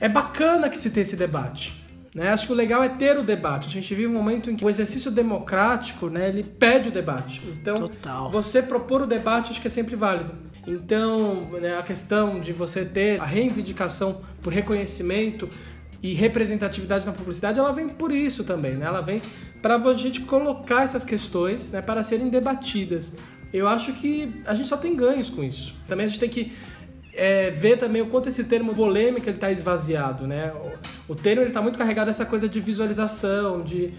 É 0.00 0.08
bacana 0.08 0.68
que 0.68 0.78
se 0.78 0.90
tenha 0.90 1.02
esse 1.02 1.16
debate. 1.16 1.77
Né? 2.14 2.30
Acho 2.30 2.46
que 2.46 2.52
o 2.52 2.56
legal 2.56 2.82
é 2.82 2.88
ter 2.88 3.18
o 3.18 3.22
debate. 3.22 3.68
A 3.68 3.70
gente 3.70 3.94
vive 3.94 4.08
um 4.08 4.12
momento 4.12 4.50
em 4.50 4.56
que 4.56 4.64
o 4.64 4.68
exercício 4.68 5.10
democrático, 5.10 6.08
né, 6.08 6.28
ele 6.28 6.42
pede 6.42 6.88
o 6.88 6.92
debate. 6.92 7.42
Então, 7.46 7.76
Total. 7.76 8.30
você 8.30 8.62
propor 8.62 9.02
o 9.02 9.06
debate 9.06 9.50
acho 9.50 9.60
que 9.60 9.66
é 9.66 9.70
sempre 9.70 9.94
válido. 9.94 10.32
Então, 10.66 11.50
né, 11.60 11.78
a 11.78 11.82
questão 11.82 12.40
de 12.40 12.52
você 12.52 12.84
ter 12.84 13.20
a 13.20 13.24
reivindicação 13.24 14.20
por 14.42 14.52
reconhecimento 14.52 15.48
e 16.02 16.14
representatividade 16.14 17.06
na 17.06 17.12
publicidade, 17.12 17.58
ela 17.58 17.72
vem 17.72 17.88
por 17.88 18.12
isso 18.12 18.44
também, 18.44 18.74
né? 18.74 18.86
Ela 18.86 19.00
vem 19.00 19.20
para 19.60 19.76
a 19.76 19.94
gente 19.94 20.20
colocar 20.20 20.82
essas 20.82 21.04
questões 21.04 21.70
né, 21.70 21.82
para 21.82 22.02
serem 22.02 22.28
debatidas. 22.28 23.12
Eu 23.52 23.66
acho 23.66 23.94
que 23.94 24.42
a 24.44 24.54
gente 24.54 24.68
só 24.68 24.76
tem 24.76 24.94
ganhos 24.94 25.30
com 25.30 25.42
isso. 25.42 25.74
Também 25.88 26.06
a 26.06 26.08
gente 26.08 26.20
tem 26.20 26.28
que 26.28 26.52
é, 27.18 27.50
ver 27.50 27.76
também 27.78 28.00
o 28.00 28.06
quanto 28.06 28.28
esse 28.28 28.44
termo 28.44 28.74
polêmica 28.74 29.28
ele 29.28 29.36
está 29.36 29.50
esvaziado, 29.50 30.26
né? 30.26 30.52
O, 31.08 31.12
o 31.12 31.14
termo 31.14 31.42
está 31.42 31.60
muito 31.60 31.76
carregado 31.76 32.06
dessa 32.06 32.24
coisa 32.24 32.48
de 32.48 32.60
visualização, 32.60 33.62
de 33.62 33.92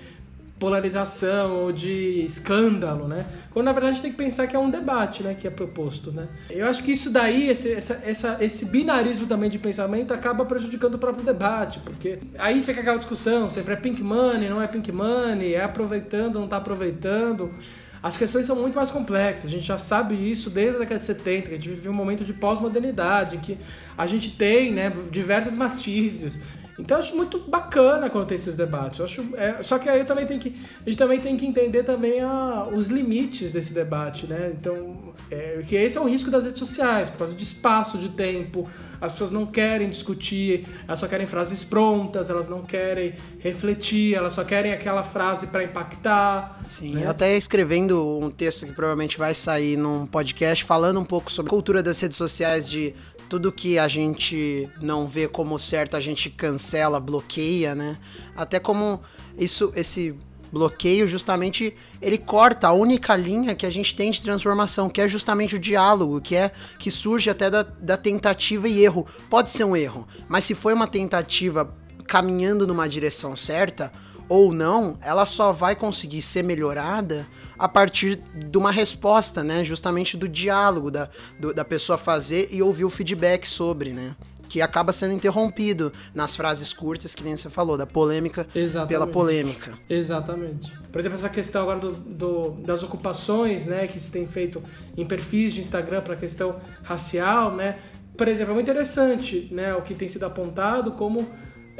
polarização 0.60 1.56
ou 1.64 1.72
de 1.72 2.24
escândalo, 2.26 3.08
né? 3.08 3.26
Quando 3.52 3.66
na 3.66 3.72
verdade 3.72 3.92
a 3.92 3.94
gente 3.96 4.02
tem 4.02 4.12
que 4.12 4.18
pensar 4.18 4.46
que 4.46 4.56
é 4.56 4.60
um 4.60 4.70
debate, 4.70 5.24
né? 5.24 5.34
Que 5.34 5.48
é 5.48 5.50
proposto, 5.50 6.12
né? 6.12 6.28
Eu 6.50 6.68
acho 6.68 6.84
que 6.84 6.92
isso 6.92 7.10
daí, 7.10 7.50
esse, 7.50 7.74
essa, 7.74 8.02
essa, 8.06 8.38
esse 8.42 8.66
binarismo 8.66 9.26
também 9.26 9.50
de 9.50 9.58
pensamento 9.58 10.14
acaba 10.14 10.46
prejudicando 10.46 10.96
o 10.96 11.00
próprio 11.00 11.26
debate, 11.26 11.80
porque 11.80 12.20
aí 12.38 12.62
fica 12.62 12.82
aquela 12.82 12.98
discussão, 12.98 13.50
sempre 13.50 13.74
é 13.74 13.78
pink 13.78 14.04
money, 14.04 14.50
não 14.50 14.62
é 14.62 14.68
pink 14.68 14.92
money, 14.92 15.56
é 15.56 15.64
aproveitando, 15.64 16.36
não 16.36 16.46
está 16.46 16.58
aproveitando. 16.58 17.54
As 18.02 18.16
questões 18.16 18.46
são 18.46 18.56
muito 18.56 18.76
mais 18.76 18.90
complexas, 18.90 19.50
a 19.50 19.54
gente 19.54 19.66
já 19.66 19.78
sabe 19.78 20.16
isso 20.16 20.50
desde 20.50 20.78
a 20.78 20.80
década 20.80 21.00
de 21.00 21.06
70, 21.06 21.48
que 21.48 21.54
a 21.54 21.58
gente 21.58 21.70
vive 21.70 21.90
um 21.90 21.94
momento 21.94 22.24
de 22.24 22.34
pós-modernidade, 22.34 23.36
em 23.36 23.40
que 23.40 23.58
a 23.98 24.06
gente 24.06 24.32
tem 24.32 24.72
né, 24.72 24.92
diversas 25.12 25.58
matizes, 25.58 26.40
então 26.80 26.98
eu 26.98 27.04
acho 27.04 27.16
muito 27.16 27.40
bacana 27.40 28.10
quando 28.10 28.28
tem 28.28 28.36
esses 28.36 28.56
debates. 28.56 29.00
Eu 29.00 29.06
acho, 29.06 29.36
é, 29.36 29.62
só 29.62 29.78
que 29.78 29.90
aí 29.90 30.06
também 30.06 30.26
tem 30.26 30.40
que, 30.40 30.56
a 30.86 30.90
gente 30.90 30.98
também 30.98 31.20
tem 31.20 31.36
que 31.36 31.46
entender 31.46 31.84
também 31.84 32.22
a, 32.22 32.68
os 32.72 32.88
limites 32.88 33.52
desse 33.52 33.74
debate, 33.74 34.26
né? 34.26 34.54
Então, 34.58 35.14
é, 35.30 35.62
que 35.68 35.76
esse 35.76 35.98
é 35.98 36.02
o 36.02 36.06
risco 36.08 36.32
das 36.32 36.46
redes 36.46 36.60
sociais, 36.60 37.10
por 37.10 37.20
causa 37.20 37.36
de 37.36 37.44
espaço, 37.44 37.98
de 37.98 38.10
tempo. 38.10 38.68
As 39.02 39.12
pessoas 39.12 39.32
não 39.32 39.46
querem 39.46 39.90
discutir, 39.90 40.66
elas 40.88 41.00
só 41.00 41.08
querem 41.08 41.26
frases 41.26 41.64
prontas, 41.64 42.30
elas 42.30 42.50
não 42.50 42.62
querem 42.62 43.14
refletir, 43.40 44.16
elas 44.16 44.34
só 44.34 44.44
querem 44.44 44.74
aquela 44.74 45.04
frase 45.04 45.48
para 45.48 45.64
impactar. 45.64 46.60
Sim, 46.66 46.96
né? 46.96 47.08
até 47.08 47.36
escrevendo 47.38 48.20
um 48.20 48.30
texto 48.30 48.66
que 48.66 48.74
provavelmente 48.74 49.18
vai 49.18 49.34
sair 49.34 49.78
num 49.78 50.06
podcast 50.06 50.64
falando 50.64 51.00
um 51.00 51.06
pouco 51.06 51.32
sobre 51.32 51.50
a 51.50 51.52
cultura 51.52 51.84
das 51.84 52.00
redes 52.00 52.18
sociais 52.18 52.70
de 52.70 52.94
tudo 53.30 53.52
que 53.52 53.78
a 53.78 53.88
gente 53.88 54.68
não 54.82 55.08
vê 55.08 55.28
como 55.28 55.60
certo, 55.60 55.96
a 55.96 56.02
gente 56.02 56.30
cancela, 56.30 57.00
bloqueia, 57.00 57.76
né? 57.76 57.98
Até 58.36 58.60
como 58.60 59.02
isso, 59.38 59.72
esse 59.76 60.16
bloqueio 60.52 61.08
justamente 61.08 61.76
ele 62.02 62.18
corta 62.18 62.68
a 62.68 62.74
única 62.74 63.16
linha 63.16 63.54
que 63.54 63.68
a 63.68 63.70
gente 63.70 63.96
tem 63.96 64.10
de 64.10 64.20
transformação, 64.20 64.90
que 64.90 65.00
é 65.00 65.08
justamente 65.08 65.56
o 65.56 65.60
diálogo, 65.60 66.20
que 66.20 66.36
é 66.36 66.52
que 66.80 66.90
surge 66.90 67.30
até 67.30 67.52
da, 67.52 67.62
da 67.62 67.96
tentativa 67.96 68.68
e 68.68 68.84
erro. 68.84 69.06
Pode 69.30 69.52
ser 69.52 69.64
um 69.64 69.76
erro, 69.76 70.08
mas 70.28 70.44
se 70.44 70.56
foi 70.56 70.74
uma 70.74 70.88
tentativa 70.88 71.72
caminhando 72.08 72.66
numa 72.66 72.90
direção 72.90 73.38
certa 73.38 73.92
ou 74.28 74.52
não, 74.52 74.98
ela 75.02 75.26
só 75.26 75.52
vai 75.52 75.76
conseguir 75.76 76.22
ser 76.22 76.44
melhorada 76.44 77.28
a 77.60 77.68
partir 77.68 78.22
de 78.34 78.58
uma 78.58 78.72
resposta, 78.72 79.44
né? 79.44 79.66
Justamente 79.66 80.16
do 80.16 80.30
diálogo, 80.30 80.90
da, 80.90 81.10
do, 81.38 81.54
da 81.54 81.66
pessoa 81.66 81.98
fazer 81.98 82.48
e 82.52 82.62
ouvir 82.62 82.86
o 82.86 82.90
feedback 82.90 83.46
sobre, 83.46 83.92
né? 83.92 84.16
Que 84.48 84.62
acaba 84.62 84.94
sendo 84.94 85.14
interrompido 85.14 85.92
nas 86.16 86.36
frases 86.36 86.74
curtas, 86.74 87.14
que 87.14 87.24
nem 87.24 87.36
você 87.36 87.50
falou, 87.50 87.78
da 87.78 87.86
polêmica 87.86 88.48
Exatamente. 88.56 88.90
pela 88.90 89.06
polêmica. 89.06 89.78
Exatamente. 89.90 90.74
Por 90.92 91.00
exemplo, 91.00 91.18
essa 91.20 91.30
questão 91.30 91.64
agora 91.64 91.80
do, 91.80 91.92
do, 91.92 92.50
das 92.64 92.82
ocupações, 92.82 93.68
né? 93.68 93.86
Que 93.86 94.00
se 94.00 94.10
tem 94.10 94.26
feito 94.26 94.64
em 94.98 95.06
perfis 95.06 95.54
de 95.54 95.60
Instagram 95.60 96.02
para 96.02 96.14
a 96.14 96.18
questão 96.18 96.56
racial, 96.82 97.54
né? 97.54 97.78
Por 98.16 98.28
exemplo, 98.28 98.52
é 98.52 98.56
muito 98.56 98.70
interessante, 98.70 99.50
né? 99.52 99.76
O 99.76 99.82
que 99.82 99.94
tem 99.94 100.08
sido 100.08 100.26
apontado 100.26 100.94
como 100.94 101.28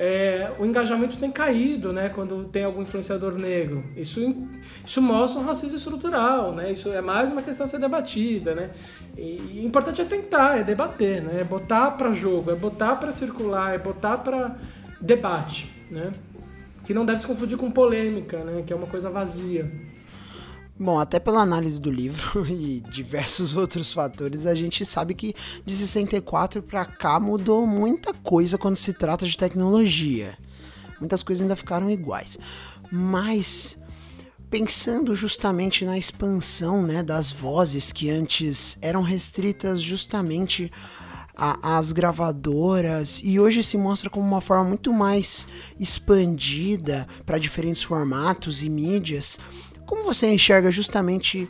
é, 0.02 0.50
o 0.58 0.66
engajamento 0.66 1.18
tem 1.18 1.30
caído, 1.30 1.92
né, 1.92 2.08
quando 2.08 2.46
tem 2.46 2.64
algum 2.64 2.82
influenciador 2.82 3.38
negro. 3.38 3.84
Isso, 3.98 4.48
isso 4.86 5.02
mostra 5.02 5.42
um 5.42 5.44
racismo 5.44 5.76
estrutural, 5.76 6.54
né? 6.54 6.72
Isso 6.72 6.88
é 6.88 7.02
mais 7.02 7.30
uma 7.30 7.42
questão 7.42 7.66
a 7.66 7.68
ser 7.68 7.80
debatida, 7.82 8.56
né? 8.56 8.70
E 9.18 9.60
o 9.62 9.68
importante 9.68 10.00
é 10.00 10.06
tentar, 10.06 10.60
é 10.60 10.64
debater, 10.64 11.22
né? 11.22 11.42
É 11.42 11.44
botar 11.44 11.92
para 11.92 12.14
jogo, 12.14 12.50
é 12.50 12.56
botar 12.56 12.96
para 12.96 13.12
circular, 13.12 13.76
é 13.76 13.78
botar 13.78 14.20
para 14.20 14.56
debate, 15.02 15.70
né? 15.92 16.14
Que 16.86 16.94
não 16.94 17.06
deve 17.06 17.20
se 17.20 17.28
confundir 17.28 17.58
com 17.58 17.70
polêmica, 17.70 18.38
né? 18.38 18.64
Que 18.66 18.72
é 18.72 18.76
uma 18.78 18.88
coisa 18.88 19.10
vazia. 19.10 19.70
Bom, 20.82 20.98
até 20.98 21.20
pela 21.20 21.42
análise 21.42 21.78
do 21.78 21.92
livro 21.92 22.48
e 22.48 22.80
diversos 22.80 23.54
outros 23.54 23.92
fatores, 23.92 24.46
a 24.46 24.56
gente 24.56 24.86
sabe 24.86 25.14
que 25.14 25.36
de 25.66 25.76
64 25.76 26.64
para 26.64 26.86
cá 26.86 27.20
mudou 27.20 27.68
muita 27.68 28.14
coisa 28.14 28.58
quando 28.58 28.78
se 28.78 28.94
trata 28.94 29.28
de 29.28 29.38
tecnologia. 29.38 30.38
Muitas 30.98 31.22
coisas 31.22 31.42
ainda 31.42 31.58
ficaram 31.58 31.90
iguais. 31.92 32.40
Mas 32.90 33.78
pensando 34.50 35.14
justamente 35.14 35.84
na 35.84 35.98
expansão, 35.98 36.82
né, 36.82 37.04
das 37.04 37.30
vozes 37.30 37.92
que 37.92 38.10
antes 38.10 38.78
eram 38.82 39.02
restritas 39.02 39.82
justamente 39.82 40.72
às 41.36 41.92
gravadoras 41.92 43.22
e 43.24 43.40
hoje 43.40 43.64
se 43.64 43.78
mostra 43.78 44.10
como 44.10 44.26
uma 44.26 44.42
forma 44.42 44.66
muito 44.66 44.92
mais 44.92 45.48
expandida 45.80 47.08
para 47.26 47.38
diferentes 47.38 47.82
formatos 47.82 48.62
e 48.62 48.70
mídias 48.70 49.40
como 49.90 50.04
você 50.04 50.32
enxerga 50.32 50.70
justamente 50.70 51.50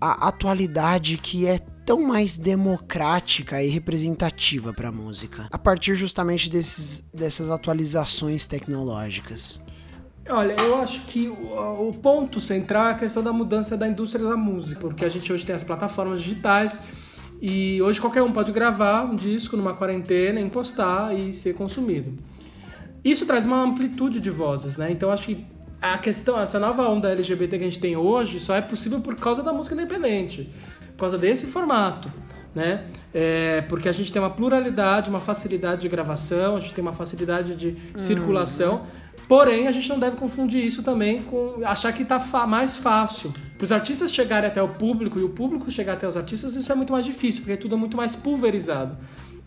a 0.00 0.28
atualidade 0.28 1.18
que 1.18 1.46
é 1.46 1.58
tão 1.84 2.00
mais 2.00 2.38
democrática 2.38 3.62
e 3.62 3.68
representativa 3.68 4.72
para 4.72 4.88
a 4.88 4.92
música, 4.92 5.46
a 5.52 5.58
partir 5.58 5.94
justamente 5.94 6.48
desses, 6.48 7.04
dessas 7.12 7.50
atualizações 7.50 8.46
tecnológicas? 8.46 9.60
Olha, 10.30 10.56
eu 10.58 10.80
acho 10.80 11.02
que 11.02 11.28
o, 11.28 11.88
o, 11.88 11.92
ponto 11.92 12.40
central 12.40 12.86
é 12.86 12.90
a 12.92 12.94
questão 12.94 13.22
da 13.22 13.34
mudança 13.34 13.76
da 13.76 13.86
indústria 13.86 14.26
da 14.26 14.36
música, 14.36 14.80
porque 14.80 15.04
a 15.04 15.08
gente 15.10 15.30
hoje 15.30 15.44
tem 15.44 15.54
as 15.54 15.62
plataformas 15.62 16.22
digitais 16.22 16.80
e 17.38 17.82
hoje 17.82 18.00
qualquer 18.00 18.22
um 18.22 18.32
pode 18.32 18.50
gravar 18.50 19.04
um 19.04 19.14
disco 19.14 19.58
numa 19.58 19.74
quarentena, 19.74 20.40
impostar 20.40 21.14
e 21.14 21.34
ser 21.34 21.52
consumido. 21.52 22.14
Isso 23.04 23.26
traz 23.26 23.44
uma 23.44 23.62
amplitude 23.62 24.20
de 24.20 24.30
vozes, 24.30 24.78
né? 24.78 24.90
Então 24.90 25.10
acho 25.10 25.26
que 25.26 25.57
a 25.80 25.96
questão, 25.98 26.40
essa 26.40 26.58
nova 26.58 26.88
onda 26.88 27.10
LGBT 27.10 27.58
que 27.58 27.64
a 27.64 27.68
gente 27.68 27.80
tem 27.80 27.96
hoje 27.96 28.40
só 28.40 28.54
é 28.54 28.60
possível 28.60 29.00
por 29.00 29.14
causa 29.14 29.42
da 29.42 29.52
música 29.52 29.74
independente, 29.74 30.50
por 30.92 31.00
causa 31.00 31.16
desse 31.16 31.46
formato, 31.46 32.10
né? 32.54 32.84
É, 33.14 33.60
porque 33.62 33.88
a 33.88 33.92
gente 33.92 34.12
tem 34.12 34.20
uma 34.20 34.30
pluralidade, 34.30 35.08
uma 35.08 35.20
facilidade 35.20 35.82
de 35.82 35.88
gravação, 35.88 36.56
a 36.56 36.60
gente 36.60 36.74
tem 36.74 36.82
uma 36.82 36.92
facilidade 36.92 37.54
de 37.54 37.76
circulação, 37.96 38.86
porém 39.28 39.68
a 39.68 39.72
gente 39.72 39.88
não 39.88 39.98
deve 39.98 40.16
confundir 40.16 40.64
isso 40.64 40.82
também 40.82 41.22
com 41.22 41.60
achar 41.64 41.92
que 41.92 42.02
está 42.02 42.18
mais 42.46 42.76
fácil. 42.76 43.32
Para 43.56 43.64
os 43.64 43.70
artistas 43.70 44.12
chegarem 44.12 44.48
até 44.48 44.60
o 44.60 44.68
público 44.68 45.18
e 45.18 45.22
o 45.22 45.28
público 45.28 45.70
chegar 45.70 45.92
até 45.92 46.08
os 46.08 46.16
artistas, 46.16 46.56
isso 46.56 46.72
é 46.72 46.74
muito 46.74 46.92
mais 46.92 47.04
difícil, 47.04 47.42
porque 47.42 47.56
tudo 47.56 47.76
é 47.76 47.78
muito 47.78 47.96
mais 47.96 48.16
pulverizado. 48.16 48.96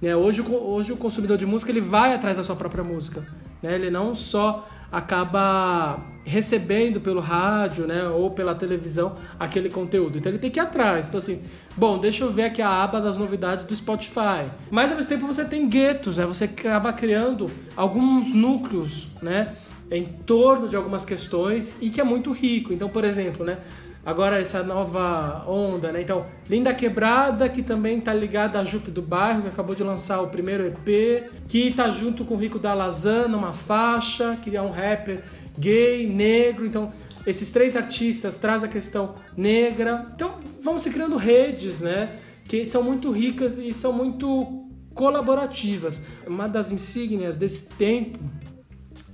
Né? 0.01 0.15
Hoje, 0.15 0.41
hoje 0.41 0.93
o 0.93 0.97
consumidor 0.97 1.37
de 1.37 1.45
música 1.45 1.71
ele 1.71 1.81
vai 1.81 2.13
atrás 2.13 2.37
da 2.37 2.43
sua 2.43 2.55
própria 2.55 2.83
música, 2.83 3.27
né? 3.61 3.75
ele 3.75 3.91
não 3.91 4.15
só 4.15 4.65
acaba 4.91 6.05
recebendo 6.23 6.99
pelo 6.99 7.19
rádio, 7.19 7.87
né, 7.87 8.07
ou 8.07 8.29
pela 8.31 8.53
televisão 8.53 9.15
aquele 9.39 9.69
conteúdo. 9.69 10.17
Então 10.17 10.31
ele 10.31 10.39
tem 10.39 10.51
que 10.51 10.59
ir 10.59 10.61
atrás. 10.61 11.07
Então 11.07 11.17
assim, 11.17 11.41
bom, 11.75 11.97
deixa 11.97 12.23
eu 12.23 12.31
ver 12.31 12.43
aqui 12.43 12.61
a 12.61 12.83
aba 12.83 12.99
das 12.99 13.17
novidades 13.17 13.65
do 13.65 13.75
Spotify. 13.75 14.45
Mas 14.69 14.91
ao 14.91 14.97
mesmo 14.97 15.09
tempo 15.09 15.25
você 15.25 15.45
tem 15.45 15.67
guetos, 15.67 16.17
né? 16.17 16.25
Você 16.25 16.43
acaba 16.45 16.93
criando 16.93 17.49
alguns 17.75 18.33
núcleos, 18.33 19.07
né, 19.21 19.53
em 19.89 20.05
torno 20.05 20.67
de 20.67 20.75
algumas 20.75 21.03
questões 21.03 21.77
e 21.81 21.89
que 21.89 21.99
é 21.99 22.03
muito 22.03 22.31
rico. 22.31 22.71
Então, 22.71 22.87
por 22.87 23.03
exemplo, 23.03 23.45
né, 23.45 23.57
agora 24.05 24.39
essa 24.39 24.63
nova 24.63 25.43
onda, 25.47 25.91
né? 25.91 26.01
Então, 26.01 26.25
Linda 26.49 26.73
Quebrada, 26.73 27.47
que 27.47 27.61
também 27.61 27.99
tá 27.99 28.13
ligada 28.13 28.59
a 28.59 28.63
Jupe 28.63 28.91
do 28.91 29.01
Bairro, 29.01 29.43
que 29.43 29.47
acabou 29.49 29.75
de 29.75 29.83
lançar 29.83 30.21
o 30.21 30.27
primeiro 30.27 30.65
EP, 30.65 31.29
que 31.47 31.73
tá 31.73 31.89
junto 31.91 32.25
com 32.25 32.35
o 32.35 32.37
Rico 32.37 32.59
da 32.59 32.73
Lazana, 32.73 33.37
uma 33.37 33.53
faixa, 33.53 34.37
que 34.41 34.55
é 34.55 34.61
um 34.61 34.71
rapper 34.71 35.23
gay, 35.57 36.07
negro, 36.07 36.65
então 36.65 36.91
esses 37.25 37.51
três 37.51 37.75
artistas 37.75 38.35
trazem 38.35 38.67
a 38.67 38.71
questão 38.71 39.15
negra. 39.37 40.07
Então, 40.15 40.39
vão 40.61 40.77
se 40.77 40.89
criando 40.89 41.15
redes, 41.15 41.81
né? 41.81 42.17
Que 42.45 42.65
são 42.65 42.83
muito 42.83 43.11
ricas 43.11 43.57
e 43.57 43.71
são 43.71 43.93
muito 43.93 44.67
colaborativas. 44.93 46.01
Uma 46.25 46.47
das 46.47 46.71
insígnias 46.71 47.37
desse 47.37 47.69
tempo 47.69 48.19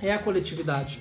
é 0.01 0.13
a 0.13 0.19
coletividade. 0.19 0.99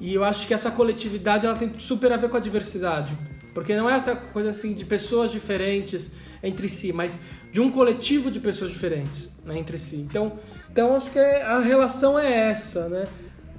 E 0.00 0.14
eu 0.14 0.24
acho 0.24 0.46
que 0.46 0.54
essa 0.54 0.70
coletividade 0.70 1.46
ela 1.46 1.56
tem 1.56 1.72
super 1.78 2.12
a 2.12 2.16
ver 2.16 2.28
com 2.28 2.36
a 2.36 2.40
diversidade. 2.40 3.16
Porque 3.54 3.74
não 3.74 3.88
é 3.88 3.94
essa 3.94 4.14
coisa 4.14 4.50
assim 4.50 4.74
de 4.74 4.84
pessoas 4.84 5.30
diferentes 5.30 6.12
entre 6.42 6.68
si, 6.68 6.92
mas 6.92 7.22
de 7.50 7.60
um 7.60 7.70
coletivo 7.70 8.30
de 8.30 8.38
pessoas 8.38 8.70
diferentes 8.70 9.34
né, 9.44 9.58
entre 9.58 9.78
si. 9.78 9.96
Então, 9.96 10.38
então 10.70 10.94
acho 10.94 11.10
que 11.10 11.18
a 11.18 11.58
relação 11.60 12.18
é 12.18 12.50
essa, 12.50 12.88
né? 12.88 13.04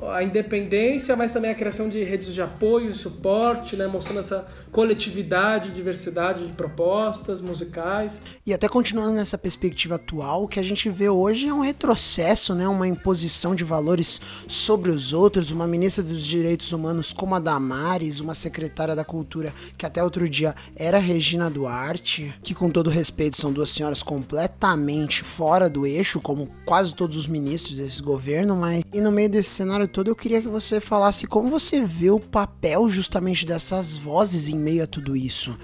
A 0.01 0.23
independência, 0.23 1.15
mas 1.15 1.33
também 1.33 1.51
a 1.51 1.55
criação 1.55 1.89
de 1.89 2.03
redes 2.03 2.33
de 2.33 2.41
apoio 2.41 2.91
e 2.91 2.93
suporte, 2.93 3.75
né, 3.75 3.87
mostrando 3.87 4.19
essa 4.19 4.45
coletividade, 4.71 5.71
diversidade 5.71 6.45
de 6.45 6.53
propostas 6.53 7.41
musicais. 7.41 8.21
E 8.45 8.53
até 8.53 8.67
continuando 8.67 9.13
nessa 9.13 9.37
perspectiva 9.37 9.95
atual, 9.95 10.43
o 10.43 10.47
que 10.47 10.59
a 10.59 10.63
gente 10.63 10.89
vê 10.89 11.09
hoje 11.09 11.47
é 11.47 11.53
um 11.53 11.61
retrocesso, 11.61 12.53
né, 12.53 12.67
uma 12.67 12.87
imposição 12.87 13.55
de 13.55 13.63
valores 13.63 14.21
sobre 14.47 14.91
os 14.91 15.13
outros, 15.13 15.51
uma 15.51 15.67
ministra 15.67 16.03
dos 16.03 16.23
Direitos 16.25 16.71
Humanos 16.71 17.11
como 17.11 17.33
a 17.33 17.39
Damares, 17.39 18.19
uma 18.19 18.35
secretária 18.35 18.95
da 18.95 19.03
Cultura 19.03 19.53
que 19.77 19.85
até 19.85 20.03
outro 20.03 20.29
dia 20.29 20.53
era 20.75 20.99
Regina 20.99 21.49
Duarte, 21.49 22.33
que 22.43 22.53
com 22.53 22.69
todo 22.69 22.89
respeito 22.89 23.37
são 23.37 23.51
duas 23.51 23.69
senhoras 23.69 24.03
completamente 24.03 25.23
fora 25.23 25.69
do 25.69 25.85
eixo, 25.85 26.19
como 26.19 26.49
quase 26.65 26.93
todos 26.93 27.17
os 27.17 27.27
ministros 27.27 27.77
desse 27.77 28.01
governo, 28.01 28.55
mas 28.55 28.83
e 28.93 29.01
no 29.01 29.11
meio 29.11 29.29
desse 29.29 29.49
cenário 29.49 29.86
todo 29.87 30.09
eu 30.09 30.15
queria 30.15 30.41
que 30.41 30.47
você 30.47 30.79
falasse 30.79 31.27
como 31.27 31.49
você 31.49 31.81
vê 31.81 32.09
o 32.09 32.19
papel 32.19 32.87
justamente 32.89 33.45
dessas 33.45 33.95
vozes 33.95 34.47
em 34.47 34.57
meio 34.57 34.83
a 34.83 34.87
tudo 34.87 35.15
isso. 35.15 35.57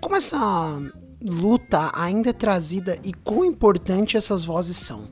Como 0.00 0.16
essa 0.16 0.80
luta 1.20 1.90
ainda 1.94 2.30
é 2.30 2.32
trazida 2.32 2.98
e 3.04 3.12
quão 3.12 3.44
importante 3.44 4.16
essas 4.16 4.44
vozes 4.44 4.76
são? 4.76 5.08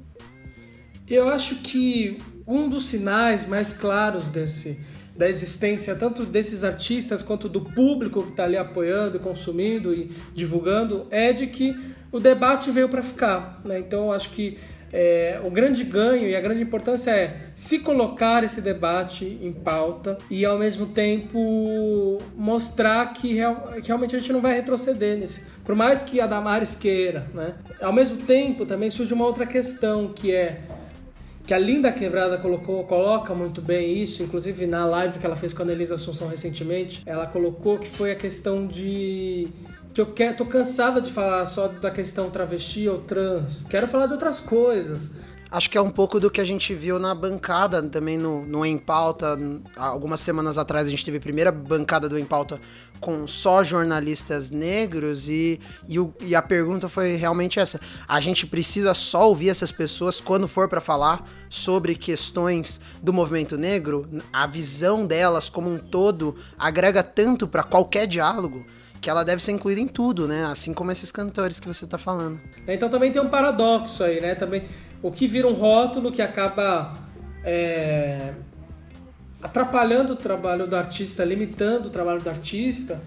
Eu 1.09 1.29
acho 1.29 1.57
que 1.57 2.19
um 2.47 2.69
dos 2.69 2.87
sinais 2.87 3.47
mais 3.47 3.73
claros 3.73 4.25
desse 4.26 4.79
da 5.17 5.29
existência 5.29 5.95
tanto 5.95 6.25
desses 6.25 6.64
artistas 6.64 7.23
quanto 7.23 7.47
do 7.47 7.61
público 7.61 8.23
que 8.23 8.31
está 8.31 8.45
ali 8.45 8.57
apoiando, 8.57 9.21
consumindo 9.21 9.93
e 9.93 10.11
divulgando 10.35 11.07
é 11.11 11.31
de 11.31 11.47
que 11.47 11.79
o 12.11 12.19
debate 12.19 12.71
veio 12.71 12.88
para 12.88 13.02
ficar. 13.02 13.61
Né? 13.62 13.79
Então, 13.81 14.11
acho 14.11 14.31
que 14.31 14.57
é, 14.93 15.41
o 15.45 15.51
grande 15.51 15.85
ganho 15.85 16.29
e 16.29 16.35
a 16.35 16.41
grande 16.41 16.63
importância 16.63 17.11
é 17.11 17.37
se 17.55 17.79
colocar 17.81 18.43
esse 18.43 18.61
debate 18.61 19.39
em 19.41 19.53
pauta 19.53 20.19
e 20.29 20.45
ao 20.45 20.59
mesmo 20.59 20.87
tempo 20.87 22.19
mostrar 22.37 23.13
que, 23.13 23.35
real, 23.35 23.75
que 23.81 23.87
realmente 23.87 24.17
a 24.17 24.19
gente 24.19 24.33
não 24.33 24.41
vai 24.41 24.55
retroceder 24.55 25.19
nesse. 25.19 25.47
Por 25.65 25.75
mais 25.75 26.03
que 26.03 26.21
a 26.21 26.27
Damares 26.27 26.75
queira, 26.75 27.27
né? 27.33 27.55
Ao 27.81 27.93
mesmo 27.93 28.19
tempo 28.19 28.67
também 28.67 28.91
surge 28.91 29.15
uma 29.15 29.27
outra 29.27 29.47
questão 29.47 30.09
que 30.09 30.35
é 30.35 30.61
que 31.47 31.55
a 31.55 31.59
Linda 31.59 31.91
Quebrada 31.91 32.39
colocou, 32.39 32.85
coloca 32.85 33.35
muito 33.35 33.61
bem 33.61 34.01
isso, 34.01 34.23
inclusive 34.23 34.69
na 34.69 34.87
live 34.87 35.19
que 35.19 35.27
ela 35.27 35.35
fez 35.35 35.53
com 35.53 35.63
a 35.63 35.65
Anelisa 35.65 35.97
Assunção 35.97 36.29
recentemente, 36.29 37.03
ela 37.05 37.27
colocou 37.27 37.77
que 37.77 37.89
foi 37.89 38.13
a 38.13 38.15
questão 38.15 38.69
de 38.69 39.49
que 39.93 40.01
eu 40.01 40.07
quero, 40.07 40.37
tô 40.37 40.47
cansada 40.47 41.01
de 41.01 41.11
falar 41.11 41.47
só 41.47 41.69
da 41.69 41.91
questão 41.91 42.31
travesti 42.31 42.89
ou 42.89 42.99
trans. 42.99 43.65
Quero 43.69 43.89
falar 43.89 44.07
de 44.07 44.13
outras 44.13 44.41
coisas. 44.41 45.11
Acho 45.53 45.69
que 45.69 45.77
é 45.77 45.81
um 45.81 45.91
pouco 45.91 46.21
do 46.21 46.31
que 46.31 46.41
a 46.41 46.45
gente 46.45 46.73
viu 46.73 46.97
na 47.01 47.13
bancada 47.13 47.83
também 47.83 48.17
no, 48.17 48.47
no 48.47 48.65
Em 48.65 48.79
Pauta. 48.79 49.37
Algumas 49.77 50.21
semanas 50.21 50.57
atrás 50.57 50.87
a 50.87 50.91
gente 50.91 51.05
teve 51.05 51.17
a 51.17 51.21
primeira 51.21 51.51
bancada 51.51 52.09
do 52.09 52.17
Em 52.17 52.25
Pauta 52.25 52.61
com 53.01 53.27
só 53.27 53.65
jornalistas 53.65 54.49
negros 54.49 55.29
e, 55.29 55.59
e, 55.89 55.99
o, 55.99 56.15
e 56.21 56.37
a 56.37 56.43
pergunta 56.43 56.89
foi 56.89 57.17
realmente 57.17 57.59
essa. 57.59 57.81
A 58.07 58.21
gente 58.21 58.47
precisa 58.47 58.95
só 58.95 59.29
ouvir 59.29 59.49
essas 59.49 59.73
pessoas 59.73 60.21
quando 60.21 60.47
for 60.47 60.69
para 60.69 60.81
falar 60.81 61.29
sobre 61.49 61.97
questões 61.97 62.81
do 63.03 63.13
movimento 63.13 63.59
negro? 63.59 64.09
A 64.33 64.47
visão 64.47 65.05
delas 65.05 65.49
como 65.49 65.69
um 65.69 65.79
todo 65.79 66.37
agrega 66.57 67.03
tanto 67.03 67.49
para 67.49 67.65
qualquer 67.65 68.07
diálogo 68.07 68.65
que 69.00 69.09
ela 69.09 69.25
deve 69.25 69.42
ser 69.42 69.52
incluída 69.52 69.80
em 69.80 69.87
tudo, 69.87 70.28
né? 70.28 70.45
Assim 70.45 70.75
como 70.75 70.92
esses 70.92 71.11
cantores 71.11 71.59
que 71.59 71.66
você 71.66 71.85
está 71.85 71.99
falando. 71.99 72.40
Então 72.69 72.88
também 72.88 73.11
tem 73.11 73.21
um 73.21 73.28
paradoxo 73.28 74.04
aí, 74.04 74.21
né? 74.21 74.35
Também 74.35 74.64
o 75.02 75.11
que 75.11 75.26
vira 75.26 75.47
um 75.47 75.54
rótulo 75.54 76.12
que 76.12 76.21
acaba 76.21 76.95
é, 77.45 78.33
atrapalhando 79.42 80.12
o 80.12 80.16
trabalho 80.16 80.66
do 80.66 80.76
artista, 80.76 81.25
limitando 81.25 81.88
o 81.88 81.90
trabalho 81.90 82.21
do 82.21 82.28
artista, 82.28 83.00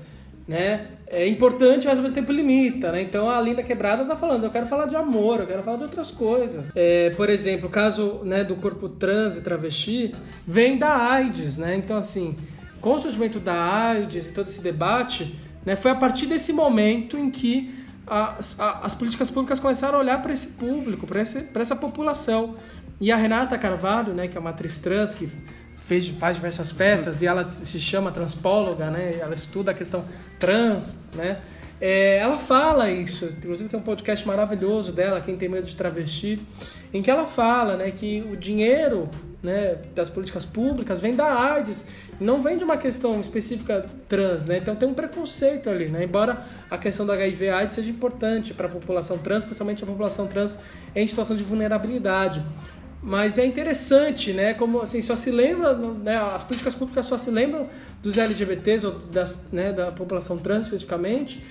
né? 0.48 0.88
É 1.06 1.28
importante, 1.28 1.86
mas 1.86 1.98
ao 1.98 2.02
mesmo 2.02 2.16
tempo 2.16 2.32
limita, 2.32 2.92
né? 2.92 3.02
Então 3.02 3.30
a 3.30 3.40
Linda 3.40 3.62
Quebrada 3.62 4.04
tá 4.04 4.16
falando, 4.16 4.46
eu 4.46 4.50
quero 4.50 4.66
falar 4.66 4.88
de 4.88 4.96
amor, 4.96 5.42
eu 5.42 5.48
quero 5.48 5.62
falar 5.62 5.78
de 5.78 5.84
outras 5.84 6.10
coisas. 6.10 6.72
É, 6.76 7.12
por 7.12 7.30
exemplo, 7.30 7.68
o 7.68 7.72
caso 7.72 8.22
né, 8.24 8.44
do 8.44 8.56
corpo 8.56 8.90
trans 8.90 9.38
e 9.38 9.42
travesti 9.42 10.10
vem 10.48 10.78
da 10.78 11.12
AIDS, 11.12 11.58
né? 11.58 11.76
Então 11.76 11.96
assim, 11.96 12.36
com 12.82 12.96
o 12.96 13.00
surgimento 13.00 13.40
da 13.40 13.54
AIDS 13.54 14.30
e 14.30 14.34
todo 14.34 14.48
esse 14.48 14.62
debate, 14.62 15.40
né? 15.66 15.76
Foi 15.76 15.92
a 15.92 15.96
partir 15.96 16.26
desse 16.26 16.52
momento 16.52 17.18
em 17.18 17.30
que 17.30 17.74
as, 18.06 18.58
as 18.60 18.94
políticas 18.94 19.30
públicas 19.30 19.60
começaram 19.60 19.98
a 19.98 20.02
olhar 20.02 20.22
para 20.22 20.34
esse 20.34 20.48
público, 20.48 21.08
para 21.08 21.22
essa 21.62 21.76
população. 21.76 22.56
E 23.00 23.12
a 23.12 23.16
Renata 23.16 23.58
Carvalho, 23.58 24.14
né, 24.14 24.28
que 24.28 24.38
é 24.38 24.40
uma 24.40 24.52
atriz 24.52 24.78
trans, 24.80 25.14
que 25.14 25.30
fez, 25.78 26.08
faz 26.08 26.36
diversas 26.36 26.72
peças 26.72 27.22
e 27.22 27.28
ela 27.28 27.46
se 27.46 27.80
chama 27.80 28.12
transpóloga, 28.12 28.90
né? 28.90 29.18
Ela 29.20 29.34
estuda 29.34 29.72
a 29.72 29.74
questão 29.74 30.06
trans, 30.40 31.00
né? 31.14 31.40
É, 31.82 32.18
ela 32.18 32.38
fala 32.38 32.90
isso, 32.90 33.26
inclusive 33.26 33.68
tem 33.68 33.78
um 33.78 33.84
podcast 33.84 34.26
maravilhoso 34.26 34.94
dela, 34.94 35.20
Quem 35.20 35.36
Tem 35.36 35.50
Medo 35.50 35.68
de 35.68 35.76
Travesti, 35.76 36.40
em 36.94 37.02
que 37.02 37.12
ela 37.12 37.26
fala 37.26 37.76
né, 37.76 37.92
que 37.92 38.26
o 38.32 38.38
dinheiro 38.38 39.10
né, 39.42 39.80
das 39.94 40.10
políticas 40.10 40.46
públicas 40.46 41.02
vem 41.02 41.14
da 41.14 41.26
AIDS, 41.26 41.88
não 42.24 42.42
vem 42.42 42.58
de 42.58 42.64
uma 42.64 42.78
questão 42.78 43.20
específica 43.20 43.86
trans, 44.08 44.46
né? 44.46 44.58
Então 44.58 44.76
tem 44.76 44.88
um 44.88 44.94
preconceito 44.94 45.70
ali, 45.70 45.90
né? 45.90 46.04
Embora 46.06 46.46
a 46.70 46.78
questão 46.78 47.06
da 47.06 47.14
HIV 47.14 47.50
AIDS 47.50 47.76
seja 47.76 47.90
importante 47.90 48.54
para 48.54 48.68
a 48.68 48.70
população 48.70 49.18
trans, 49.18 49.46
principalmente 49.46 49.84
a 49.84 49.88
população 49.88 50.26
trans 50.26 50.58
em 50.96 51.08
situação 51.08 51.36
de 51.36 51.44
vulnerabilidade. 51.44 52.44
Mas 53.02 53.38
é 53.38 53.46
interessante, 53.46 54.32
né? 54.32 54.54
Como 54.54 54.82
assim, 54.82 55.02
só 55.02 55.16
se 55.16 55.30
lembra, 55.30 55.74
né? 55.74 56.18
As 56.18 56.44
políticas 56.44 56.74
públicas 56.74 57.06
só 57.06 57.18
se 57.18 57.30
lembram 57.30 57.68
dos 58.02 58.18
LGBTs 58.18 58.86
ou 58.86 58.94
das, 58.94 59.52
né, 59.52 59.74
da 59.74 59.92
população 59.92 60.38
trans 60.38 60.64
especificamente 60.64 61.44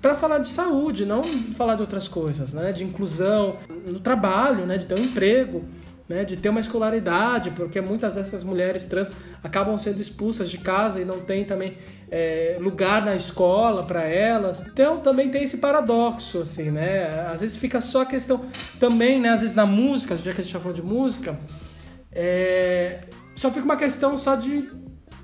para 0.00 0.14
falar 0.14 0.38
de 0.38 0.50
saúde, 0.50 1.04
não 1.04 1.22
falar 1.22 1.74
de 1.74 1.80
outras 1.80 2.06
coisas, 2.06 2.52
né? 2.52 2.72
De 2.72 2.84
inclusão 2.84 3.56
no 3.84 3.98
trabalho, 3.98 4.64
né? 4.66 4.78
De 4.78 4.86
ter 4.86 4.98
um 4.98 5.02
emprego 5.02 5.64
né, 6.08 6.24
de 6.24 6.36
ter 6.36 6.48
uma 6.48 6.60
escolaridade, 6.60 7.50
porque 7.50 7.80
muitas 7.80 8.12
dessas 8.12 8.42
mulheres 8.42 8.84
trans 8.84 9.14
acabam 9.42 9.78
sendo 9.78 10.00
expulsas 10.00 10.50
de 10.50 10.58
casa 10.58 11.00
e 11.00 11.04
não 11.04 11.20
tem 11.20 11.44
também 11.44 11.76
é, 12.10 12.56
lugar 12.60 13.04
na 13.04 13.14
escola 13.14 13.84
para 13.84 14.02
elas. 14.02 14.60
Então 14.66 15.00
também 15.00 15.30
tem 15.30 15.44
esse 15.44 15.58
paradoxo, 15.58 16.40
assim, 16.40 16.70
né? 16.70 17.28
Às 17.32 17.40
vezes 17.40 17.56
fica 17.56 17.80
só 17.80 18.02
a 18.02 18.06
questão 18.06 18.44
também, 18.78 19.20
né? 19.20 19.30
Às 19.30 19.40
vezes 19.40 19.56
na 19.56 19.66
música, 19.66 20.16
já 20.16 20.24
que 20.24 20.28
a 20.28 20.34
gente 20.34 20.46
está 20.46 20.58
falando 20.58 20.76
de 20.76 20.82
música, 20.82 21.38
é, 22.10 23.00
só 23.34 23.50
fica 23.50 23.64
uma 23.64 23.76
questão 23.76 24.18
só 24.18 24.36
de 24.36 24.68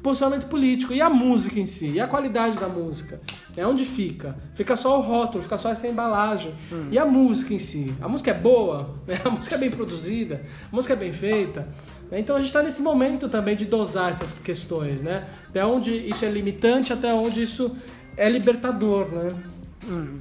posicionamento 0.03 0.47
político. 0.47 0.93
E 0.93 1.01
a 1.01 1.11
música 1.11 1.59
em 1.59 1.67
si? 1.67 1.91
E 1.91 2.01
a 2.01 2.07
qualidade 2.07 2.59
da 2.59 2.69
música? 2.69 3.21
É 3.57 3.67
onde 3.67 3.85
fica? 3.85 4.37
Fica 4.55 4.77
só 4.77 4.99
o 4.99 5.03
rótulo, 5.03 5.43
fica 5.43 5.59
só 5.59 5.71
essa 5.71 5.87
embalagem. 5.87 6.55
Hum. 6.71 6.89
E 6.91 6.99
a 6.99 7.05
música 7.05 7.53
em 7.55 7.59
si? 7.59 7.95
A 8.01 8.09
música 8.09 8.31
é 8.31 8.35
boa? 8.35 8.95
A 9.25 9.31
música 9.31 9.57
é 9.57 9.59
bem 9.59 9.71
produzida? 9.71 10.43
A 10.71 10.75
música 10.75 10.95
é 10.95 10.97
bem 10.97 11.13
feita? 11.13 11.69
Então 12.11 12.37
a 12.37 12.39
gente 12.39 12.49
está 12.49 12.63
nesse 12.63 12.81
momento 12.81 13.29
também 13.29 13.57
de 13.57 13.65
dosar 13.65 14.11
essas 14.11 14.35
questões, 14.35 15.03
né? 15.03 15.29
Até 15.49 15.65
onde 15.65 15.91
isso 15.91 16.25
é 16.25 16.31
limitante, 16.31 16.93
até 16.93 17.13
onde 17.13 17.43
isso 17.43 17.77
é 18.17 18.29
libertador, 18.29 19.09
né? 19.09 19.35
Hum. 19.87 20.19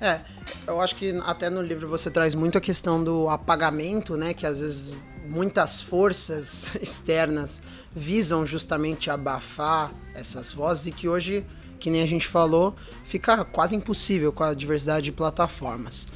É, 0.00 0.20
eu 0.66 0.80
acho 0.80 0.96
que 0.96 1.10
até 1.24 1.48
no 1.48 1.62
livro 1.62 1.86
você 1.86 2.10
traz 2.10 2.34
muito 2.34 2.58
a 2.58 2.60
questão 2.60 3.02
do 3.02 3.28
apagamento, 3.28 4.16
né? 4.16 4.34
Que 4.34 4.46
às 4.46 4.60
vezes 4.60 4.94
muitas 5.28 5.80
forças 5.80 6.74
externas 6.82 7.62
visam 7.94 8.46
justamente 8.46 9.10
abafar 9.10 9.92
essas 10.14 10.52
vozes 10.52 10.86
e 10.86 10.90
que 10.90 11.08
hoje, 11.08 11.44
que 11.78 11.90
nem 11.90 12.02
a 12.02 12.06
gente 12.06 12.26
falou, 12.26 12.74
fica 13.04 13.44
quase 13.44 13.74
impossível 13.74 14.32
com 14.32 14.44
a 14.44 14.54
diversidade 14.54 15.06
de 15.06 15.12
plataformas. 15.12 16.06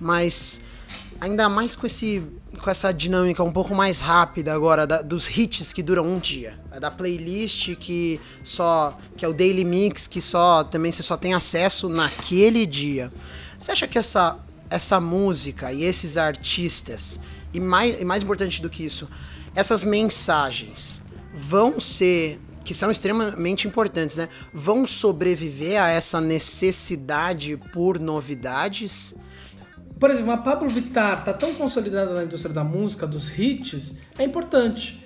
Mas 0.00 0.60
ainda 1.20 1.48
mais 1.48 1.74
com 1.74 1.86
esse 1.86 2.22
com 2.62 2.70
essa 2.70 2.92
dinâmica 2.92 3.42
um 3.42 3.52
pouco 3.52 3.74
mais 3.74 4.00
rápida 4.00 4.54
agora 4.54 4.86
da, 4.86 5.02
dos 5.02 5.28
hits 5.28 5.72
que 5.72 5.82
duram 5.82 6.06
um 6.06 6.18
dia, 6.18 6.58
da 6.80 6.90
playlist 6.90 7.74
que 7.76 8.20
só 8.42 8.96
que 9.16 9.24
é 9.24 9.28
o 9.28 9.32
daily 9.32 9.64
mix 9.64 10.06
que 10.06 10.20
só 10.20 10.64
também 10.64 10.92
você 10.92 11.02
só 11.02 11.16
tem 11.16 11.34
acesso 11.34 11.88
naquele 11.88 12.66
dia. 12.66 13.12
Você 13.58 13.72
acha 13.72 13.86
que 13.86 13.98
essa 13.98 14.38
essa 14.68 15.00
música 15.00 15.72
e 15.72 15.84
esses 15.84 16.16
artistas 16.16 17.20
e 17.52 17.60
mais, 17.60 18.00
e 18.00 18.04
mais 18.04 18.22
importante 18.22 18.60
do 18.60 18.68
que 18.68 18.84
isso, 18.84 19.08
essas 19.54 19.82
mensagens 19.82 21.02
vão 21.36 21.78
ser 21.78 22.40
que 22.64 22.74
são 22.74 22.90
extremamente 22.90 23.68
importantes, 23.68 24.16
né? 24.16 24.28
Vão 24.52 24.84
sobreviver 24.84 25.80
a 25.80 25.88
essa 25.88 26.20
necessidade 26.20 27.56
por 27.72 28.00
novidades? 28.00 29.14
Por 30.00 30.10
exemplo, 30.10 30.32
a 30.32 30.36
Pablo 30.36 30.68
Vittar 30.68 31.24
tá 31.24 31.32
tão 31.32 31.54
consolidada 31.54 32.12
na 32.12 32.24
indústria 32.24 32.52
da 32.52 32.64
música, 32.64 33.06
dos 33.06 33.38
hits, 33.38 33.94
é 34.18 34.24
importante. 34.24 35.04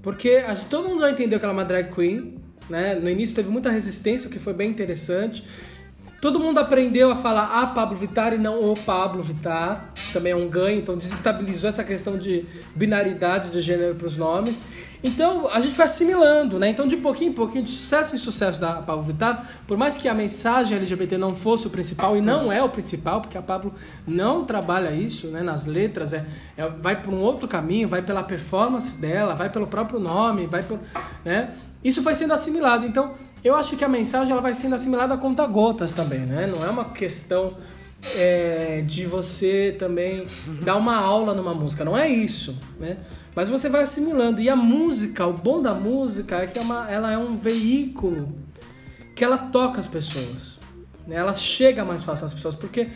Porque 0.00 0.42
todo 0.70 0.88
mundo 0.88 1.02
já 1.02 1.10
entendeu 1.10 1.38
que 1.38 1.44
ela 1.44 1.52
é 1.52 1.56
uma 1.56 1.64
drag 1.64 1.94
queen, 1.94 2.34
né? 2.68 2.94
No 2.94 3.10
início 3.10 3.36
teve 3.36 3.50
muita 3.50 3.70
resistência, 3.70 4.28
o 4.28 4.32
que 4.32 4.38
foi 4.38 4.54
bem 4.54 4.70
interessante. 4.70 5.44
Todo 6.22 6.38
mundo 6.38 6.58
aprendeu 6.58 7.10
a 7.10 7.16
falar 7.16 7.62
a 7.62 7.66
Pablo 7.66 7.96
Vittar 7.96 8.32
e 8.32 8.38
não 8.38 8.70
o 8.70 8.74
Pablo 8.76 9.20
Vittar. 9.24 9.92
Também 10.12 10.30
é 10.30 10.36
um 10.36 10.48
ganho, 10.48 10.78
então 10.78 10.96
desestabilizou 10.96 11.68
essa 11.68 11.82
questão 11.82 12.16
de 12.16 12.46
binaridade 12.76 13.50
de 13.50 13.60
gênero 13.60 13.96
para 13.96 14.06
os 14.06 14.16
nomes. 14.16 14.62
Então 15.02 15.48
a 15.48 15.60
gente 15.60 15.74
foi 15.74 15.84
assimilando, 15.84 16.60
né? 16.60 16.68
Então 16.68 16.86
de 16.86 16.96
pouquinho 16.96 17.32
em 17.32 17.34
pouquinho, 17.34 17.64
de 17.64 17.72
sucesso 17.72 18.14
em 18.14 18.18
sucesso 18.20 18.60
da 18.60 18.74
Pablo 18.74 19.02
Vittar, 19.02 19.50
por 19.66 19.76
mais 19.76 19.98
que 19.98 20.06
a 20.06 20.14
mensagem 20.14 20.76
LGBT 20.76 21.18
não 21.18 21.34
fosse 21.34 21.66
o 21.66 21.70
principal, 21.70 22.16
e 22.16 22.20
não 22.20 22.52
é 22.52 22.62
o 22.62 22.68
principal, 22.68 23.20
porque 23.20 23.36
a 23.36 23.42
Pablo 23.42 23.74
não 24.06 24.44
trabalha 24.44 24.92
isso 24.92 25.26
né, 25.26 25.42
nas 25.42 25.66
letras, 25.66 26.12
é, 26.12 26.24
é 26.56 26.68
vai 26.68 27.02
por 27.02 27.12
um 27.12 27.18
outro 27.20 27.48
caminho, 27.48 27.88
vai 27.88 28.00
pela 28.00 28.22
performance 28.22 28.96
dela, 29.00 29.34
vai 29.34 29.50
pelo 29.50 29.66
próprio 29.66 29.98
nome, 29.98 30.46
vai 30.46 30.62
pelo. 30.62 30.78
Né? 31.24 31.52
Isso 31.82 32.00
foi 32.00 32.14
sendo 32.14 32.32
assimilado. 32.32 32.86
Então 32.86 33.12
eu 33.44 33.56
acho 33.56 33.76
que 33.76 33.84
a 33.84 33.88
mensagem 33.88 34.32
ela 34.32 34.40
vai 34.40 34.54
sendo 34.54 34.74
assimilada 34.74 35.14
a 35.14 35.18
conta 35.18 35.46
gotas 35.46 35.92
também, 35.92 36.20
né? 36.20 36.46
Não 36.46 36.64
é 36.64 36.70
uma 36.70 36.86
questão 36.86 37.54
é, 38.16 38.82
de 38.86 39.06
você 39.06 39.74
também 39.78 40.26
dar 40.62 40.76
uma 40.76 40.96
aula 40.96 41.34
numa 41.34 41.54
música, 41.54 41.84
não 41.84 41.96
é 41.96 42.08
isso, 42.08 42.56
né? 42.78 42.98
Mas 43.34 43.48
você 43.48 43.68
vai 43.68 43.82
assimilando. 43.82 44.40
E 44.40 44.48
a 44.48 44.56
música, 44.56 45.26
o 45.26 45.32
bom 45.32 45.62
da 45.62 45.72
música 45.72 46.42
é 46.42 46.46
que 46.46 46.58
é 46.58 46.62
uma, 46.62 46.90
ela 46.90 47.10
é 47.10 47.16
um 47.16 47.36
veículo 47.36 48.32
que 49.14 49.24
ela 49.24 49.38
toca 49.38 49.80
as 49.80 49.86
pessoas. 49.86 50.58
Né? 51.06 51.16
Ela 51.16 51.34
chega 51.34 51.84
mais 51.84 52.04
fácil 52.04 52.26
às 52.26 52.34
pessoas, 52.34 52.54
porque 52.54 52.88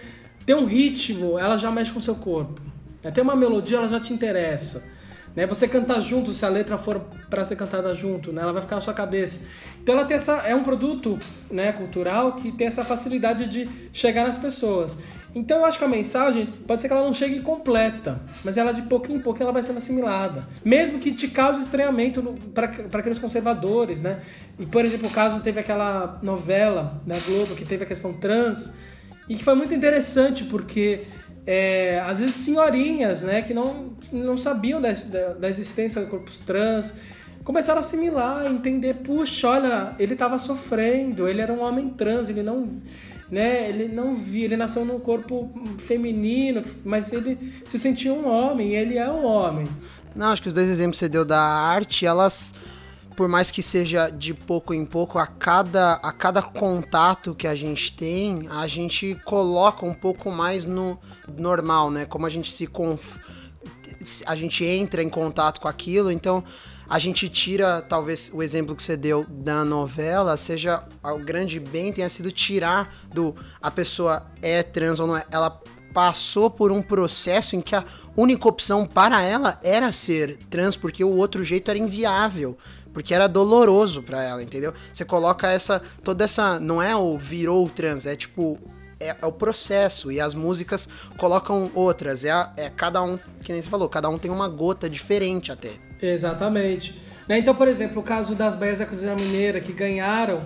tem 0.44 0.54
um 0.54 0.66
ritmo, 0.66 1.38
ela 1.38 1.56
já 1.56 1.70
mexe 1.70 1.90
com 1.90 1.98
o 1.98 2.02
seu 2.02 2.14
corpo. 2.14 2.60
Né? 3.02 3.10
Tem 3.10 3.22
uma 3.22 3.34
melodia, 3.34 3.78
ela 3.78 3.88
já 3.88 3.98
te 3.98 4.12
interessa. 4.12 4.86
Né? 5.34 5.46
Você 5.46 5.66
cantar 5.66 6.00
junto, 6.00 6.34
se 6.34 6.44
a 6.44 6.48
letra 6.48 6.76
for 6.76 7.00
para 7.30 7.44
ser 7.44 7.56
cantada 7.56 7.94
junto, 7.94 8.32
né? 8.32 8.42
ela 8.42 8.52
vai 8.52 8.62
ficar 8.62 8.76
na 8.76 8.82
sua 8.82 8.94
cabeça. 8.94 9.46
Então 9.86 9.94
ela 9.94 10.04
tem 10.04 10.16
essa, 10.16 10.38
é 10.38 10.52
um 10.52 10.64
produto 10.64 11.16
né, 11.48 11.70
cultural 11.70 12.32
que 12.32 12.50
tem 12.50 12.66
essa 12.66 12.82
facilidade 12.82 13.46
de 13.46 13.68
chegar 13.92 14.24
nas 14.24 14.36
pessoas. 14.36 14.98
Então 15.32 15.58
eu 15.58 15.64
acho 15.64 15.78
que 15.78 15.84
a 15.84 15.88
mensagem 15.88 16.46
pode 16.66 16.82
ser 16.82 16.88
que 16.88 16.94
ela 16.94 17.04
não 17.04 17.14
chegue 17.14 17.38
completa, 17.38 18.20
mas 18.44 18.56
ela 18.56 18.72
de 18.72 18.82
pouquinho 18.82 19.20
em 19.20 19.22
pouquinho 19.22 19.44
ela 19.44 19.52
vai 19.52 19.62
sendo 19.62 19.76
assimilada. 19.76 20.44
Mesmo 20.64 20.98
que 20.98 21.12
te 21.12 21.28
cause 21.28 21.60
estranhamento 21.60 22.20
para 22.52 22.64
aqueles 22.98 23.20
conservadores, 23.20 24.02
né? 24.02 24.18
E 24.58 24.66
por 24.66 24.84
exemplo, 24.84 25.06
o 25.06 25.10
caso 25.12 25.38
teve 25.38 25.60
aquela 25.60 26.18
novela 26.20 27.00
da 27.06 27.16
Globo 27.20 27.54
que 27.54 27.64
teve 27.64 27.84
a 27.84 27.86
questão 27.86 28.12
trans 28.12 28.74
e 29.28 29.36
que 29.36 29.44
foi 29.44 29.54
muito 29.54 29.72
interessante 29.72 30.42
porque 30.42 31.02
é, 31.46 32.00
às 32.00 32.18
vezes 32.18 32.34
senhorinhas, 32.34 33.22
né, 33.22 33.40
que 33.40 33.54
não, 33.54 33.90
não 34.12 34.36
sabiam 34.36 34.80
da, 34.80 34.90
da, 34.90 35.28
da 35.34 35.48
existência 35.48 36.00
do 36.00 36.08
corpo 36.08 36.28
trans, 36.44 36.92
começaram 37.46 37.78
a 37.78 37.80
assimilar, 37.80 38.44
entender, 38.46 38.94
puxa, 38.94 39.48
olha, 39.48 39.94
ele 40.00 40.14
estava 40.14 40.36
sofrendo, 40.36 41.28
ele 41.28 41.40
era 41.40 41.52
um 41.52 41.62
homem 41.62 41.88
trans, 41.88 42.28
ele 42.28 42.42
não, 42.42 42.68
né, 43.30 43.68
ele 43.68 43.86
não 43.86 44.16
via, 44.16 44.46
ele 44.46 44.56
nasceu 44.56 44.84
num 44.84 44.98
corpo 44.98 45.48
feminino, 45.78 46.64
mas 46.84 47.12
ele 47.12 47.38
se 47.64 47.78
sentia 47.78 48.12
um 48.12 48.28
homem, 48.28 48.74
ele 48.74 48.98
é 48.98 49.08
um 49.08 49.24
homem. 49.24 49.64
Não, 50.12 50.32
acho 50.32 50.42
que 50.42 50.48
os 50.48 50.54
dois 50.54 50.68
exemplos 50.68 50.98
que 50.98 51.04
você 51.04 51.08
deu 51.08 51.24
da 51.24 51.40
arte, 51.40 52.04
elas 52.04 52.52
por 53.14 53.28
mais 53.28 53.50
que 53.50 53.62
seja 53.62 54.10
de 54.10 54.34
pouco 54.34 54.74
em 54.74 54.84
pouco, 54.84 55.18
a 55.18 55.26
cada, 55.26 55.94
a 55.94 56.12
cada 56.12 56.42
contato 56.42 57.34
que 57.34 57.46
a 57.46 57.54
gente 57.54 57.96
tem, 57.96 58.46
a 58.50 58.66
gente 58.66 59.16
coloca 59.24 59.86
um 59.86 59.94
pouco 59.94 60.30
mais 60.30 60.66
no 60.66 60.98
normal, 61.38 61.90
né? 61.90 62.04
Como 62.04 62.26
a 62.26 62.28
gente 62.28 62.52
se 62.52 62.66
conf... 62.66 63.18
a 64.26 64.36
gente 64.36 64.62
entra 64.66 65.02
em 65.02 65.08
contato 65.08 65.62
com 65.62 65.68
aquilo, 65.68 66.10
então 66.10 66.44
a 66.88 66.98
gente 66.98 67.28
tira, 67.28 67.82
talvez 67.82 68.30
o 68.32 68.42
exemplo 68.42 68.74
que 68.74 68.82
você 68.82 68.96
deu 68.96 69.24
da 69.28 69.64
novela, 69.64 70.36
seja 70.36 70.84
o 71.02 71.18
grande 71.18 71.58
bem 71.58 71.92
tenha 71.92 72.08
sido 72.08 72.30
tirar 72.30 72.94
do 73.12 73.34
a 73.60 73.70
pessoa 73.70 74.26
é 74.40 74.62
trans 74.62 75.00
ou 75.00 75.06
não 75.06 75.16
é, 75.16 75.26
ela 75.30 75.60
passou 75.92 76.50
por 76.50 76.70
um 76.70 76.82
processo 76.82 77.56
em 77.56 77.60
que 77.60 77.74
a 77.74 77.84
única 78.16 78.46
opção 78.48 78.86
para 78.86 79.22
ela 79.22 79.58
era 79.62 79.90
ser 79.90 80.36
trans, 80.50 80.76
porque 80.76 81.02
o 81.02 81.16
outro 81.16 81.42
jeito 81.42 81.70
era 81.70 81.78
inviável 81.78 82.56
porque 82.92 83.12
era 83.12 83.26
doloroso 83.26 84.02
para 84.02 84.22
ela, 84.22 84.42
entendeu? 84.42 84.72
Você 84.90 85.04
coloca 85.04 85.50
essa 85.50 85.82
toda 86.02 86.24
essa 86.24 86.58
não 86.58 86.80
é 86.80 86.96
o 86.96 87.18
virou 87.18 87.68
trans, 87.68 88.06
é 88.06 88.16
tipo 88.16 88.58
é, 88.98 89.08
é, 89.20 89.26
o 89.26 89.32
processo 89.32 90.10
e 90.10 90.20
as 90.20 90.34
músicas 90.34 90.88
colocam 91.18 91.70
outras, 91.74 92.24
é, 92.24 92.30
é 92.56 92.70
cada 92.70 93.02
um, 93.02 93.18
que 93.42 93.52
nem 93.52 93.60
você 93.60 93.68
falou, 93.68 93.88
cada 93.88 94.08
um 94.08 94.18
tem 94.18 94.30
uma 94.30 94.48
gota 94.48 94.88
diferente 94.88 95.52
até. 95.52 95.85
Exatamente. 96.00 97.00
Né? 97.28 97.38
Então, 97.38 97.54
por 97.54 97.68
exemplo, 97.68 98.00
o 98.00 98.04
caso 98.04 98.34
das 98.34 98.56
Baias 98.56 98.78
da 98.78 98.86
Cozinha 98.86 99.14
Mineira 99.14 99.60
que 99.60 99.72
ganharam 99.72 100.42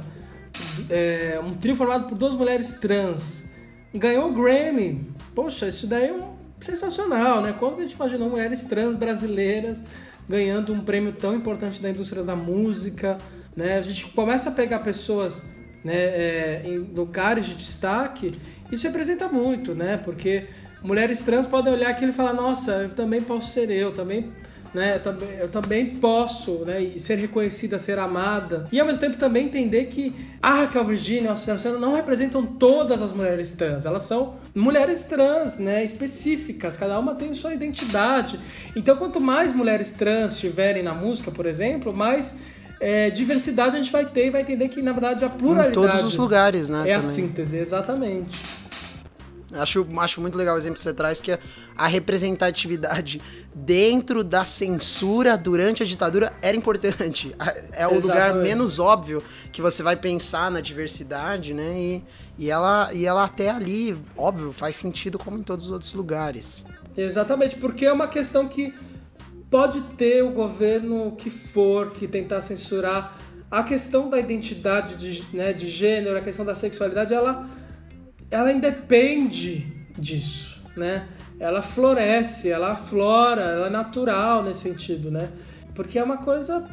é, 0.89 1.41
um 1.43 1.53
trio 1.55 1.77
formado 1.77 2.09
por 2.09 2.17
duas 2.17 2.35
mulheres 2.35 2.75
trans, 2.75 3.43
ganhou 3.95 4.31
o 4.31 4.33
Grammy. 4.33 5.07
Poxa, 5.35 5.69
isso 5.69 5.87
daí 5.87 6.09
é 6.09 6.13
um 6.13 6.35
sensacional, 6.61 7.41
né? 7.41 7.55
Como 7.59 7.77
a 7.77 7.83
gente 7.83 7.95
imaginou 7.95 8.29
mulheres 8.29 8.65
trans 8.65 8.97
brasileiras 8.97 9.85
ganhando 10.29 10.73
um 10.73 10.81
prêmio 10.81 11.13
tão 11.13 11.35
importante 11.35 11.81
da 11.81 11.91
indústria 11.91 12.23
da 12.23 12.37
música, 12.37 13.19
né? 13.57 13.79
A 13.79 13.83
gente 13.83 14.07
começa 14.09 14.51
a 14.51 14.53
pegar 14.53 14.81
pessoas 14.81 15.43
né, 15.83 15.95
é, 15.95 16.63
em 16.65 16.79
lugares 16.79 17.47
de 17.47 17.55
destaque, 17.55 18.33
isso 18.71 18.87
representa 18.87 19.29
muito, 19.29 19.75
né? 19.75 19.97
Porque 19.97 20.45
mulheres 20.83 21.21
trans 21.23 21.47
podem 21.47 21.73
olhar 21.73 21.91
aquilo 21.91 22.11
e 22.11 22.15
falar, 22.15 22.33
nossa, 22.33 22.73
eu 22.83 22.91
também 22.91 23.21
posso 23.23 23.51
ser 23.51 23.71
eu, 23.71 23.93
também 23.93 24.31
né? 24.73 24.97
Eu 24.97 25.01
também, 25.01 25.29
eu 25.39 25.49
também 25.49 25.87
posso, 25.97 26.65
né? 26.65 26.93
ser 26.99 27.17
reconhecida, 27.17 27.79
ser 27.79 27.99
amada. 27.99 28.67
E 28.71 28.79
ao 28.79 28.87
mesmo 28.87 29.01
tempo 29.01 29.17
também 29.17 29.47
entender 29.47 29.87
que 29.87 30.15
a 30.43 30.61
Raquel 30.61 30.85
Virginia, 30.85 31.33
a 31.33 31.35
Suzana 31.35 31.79
não 31.79 31.95
representam 31.95 32.45
todas 32.45 33.03
as 33.03 33.13
mulheres 33.13 33.55
trans. 33.55 33.85
Elas 33.85 34.05
são 34.05 34.37
mulheres 34.55 35.05
trans, 35.05 35.59
né? 35.59 35.85
Específicas. 35.85 36.77
Cada 36.77 36.99
uma 36.99 37.15
tem 37.15 37.35
sua 37.35 37.53
identidade. 37.53 38.39
Então, 38.77 38.97
quanto 38.97 39.21
mais 39.21 39.53
mulheres 39.53 39.91
trans 39.91 40.39
tiverem 40.39 40.83
na 40.83 40.95
música, 40.95 41.31
por 41.31 41.47
exemplo, 41.47 41.93
mais 41.93 42.39
é, 42.81 43.11
diversidade 43.11 43.77
a 43.77 43.79
gente 43.81 43.93
vai 43.93 44.07
ter 44.07 44.27
e 44.27 44.31
vai 44.31 44.41
entender 44.43 44.69
que, 44.69 44.81
na 44.81 44.93
verdade, 44.93 45.25
a 45.25 45.29
pluralidade. 45.29 45.87
Em 45.87 45.91
todos 45.91 46.05
os 46.05 46.17
lugares, 46.17 46.69
né? 46.69 46.79
É 46.79 46.83
também. 46.83 46.95
a 46.95 47.03
síntese, 47.03 47.59
exatamente. 47.59 48.60
Acho, 49.53 49.87
acho 49.99 50.21
muito 50.21 50.37
legal 50.37 50.55
o 50.55 50.59
exemplo 50.59 50.77
que 50.77 50.83
você 50.83 50.95
traz, 50.95 51.21
que 51.21 51.39
a 51.77 51.87
representatividade 51.87 53.21
dentro 53.55 54.23
da 54.23 54.45
censura 54.45 55.37
durante 55.37 55.83
a 55.83 55.87
ditadura 55.87 56.33
era 56.41 56.57
importante. 56.57 57.35
É 57.73 57.87
o 57.87 57.97
Exatamente. 57.97 58.03
lugar 58.03 58.35
menos 58.35 58.79
óbvio 58.79 59.23
que 59.53 59.61
você 59.61 59.83
vai 59.83 59.97
pensar 59.97 60.51
na 60.51 60.61
diversidade, 60.61 61.53
né? 61.53 61.81
E, 61.81 62.05
e, 62.39 62.51
ela, 62.51 62.91
e 62.93 63.07
ela 63.07 63.25
até 63.25 63.51
ali, 63.51 63.97
óbvio, 64.17 64.53
faz 64.53 64.77
sentido 64.77 65.19
como 65.19 65.39
em 65.39 65.43
todos 65.43 65.67
os 65.67 65.73
outros 65.73 65.93
lugares. 65.93 66.65
Exatamente, 66.97 67.57
porque 67.57 67.87
é 67.87 67.93
uma 67.93 68.09
questão 68.09 68.47
que 68.49 68.75
pode 69.51 69.81
ter 69.97 70.23
o 70.23 70.31
governo 70.31 71.13
que 71.17 71.29
for 71.29 71.91
que 71.91 72.07
tentar 72.07 72.41
censurar 72.41 73.19
a 73.51 73.65
questão 73.65 74.09
da 74.09 74.19
identidade 74.19 74.95
de, 74.97 75.37
né, 75.37 75.53
de 75.53 75.69
gênero, 75.69 76.17
a 76.17 76.21
questão 76.21 76.45
da 76.45 76.55
sexualidade, 76.55 77.13
ela, 77.13 77.49
ela 78.31 78.53
independe 78.53 79.67
disso, 79.99 80.61
né? 80.77 81.07
ela 81.41 81.63
floresce, 81.63 82.51
ela 82.51 82.73
aflora, 82.73 83.41
ela 83.41 83.67
é 83.69 83.71
natural 83.71 84.45
nesse 84.45 84.61
sentido, 84.61 85.11
né? 85.11 85.31
Porque 85.75 85.99
é 85.99 86.05
uma 86.05 86.19
coisa 86.19 86.69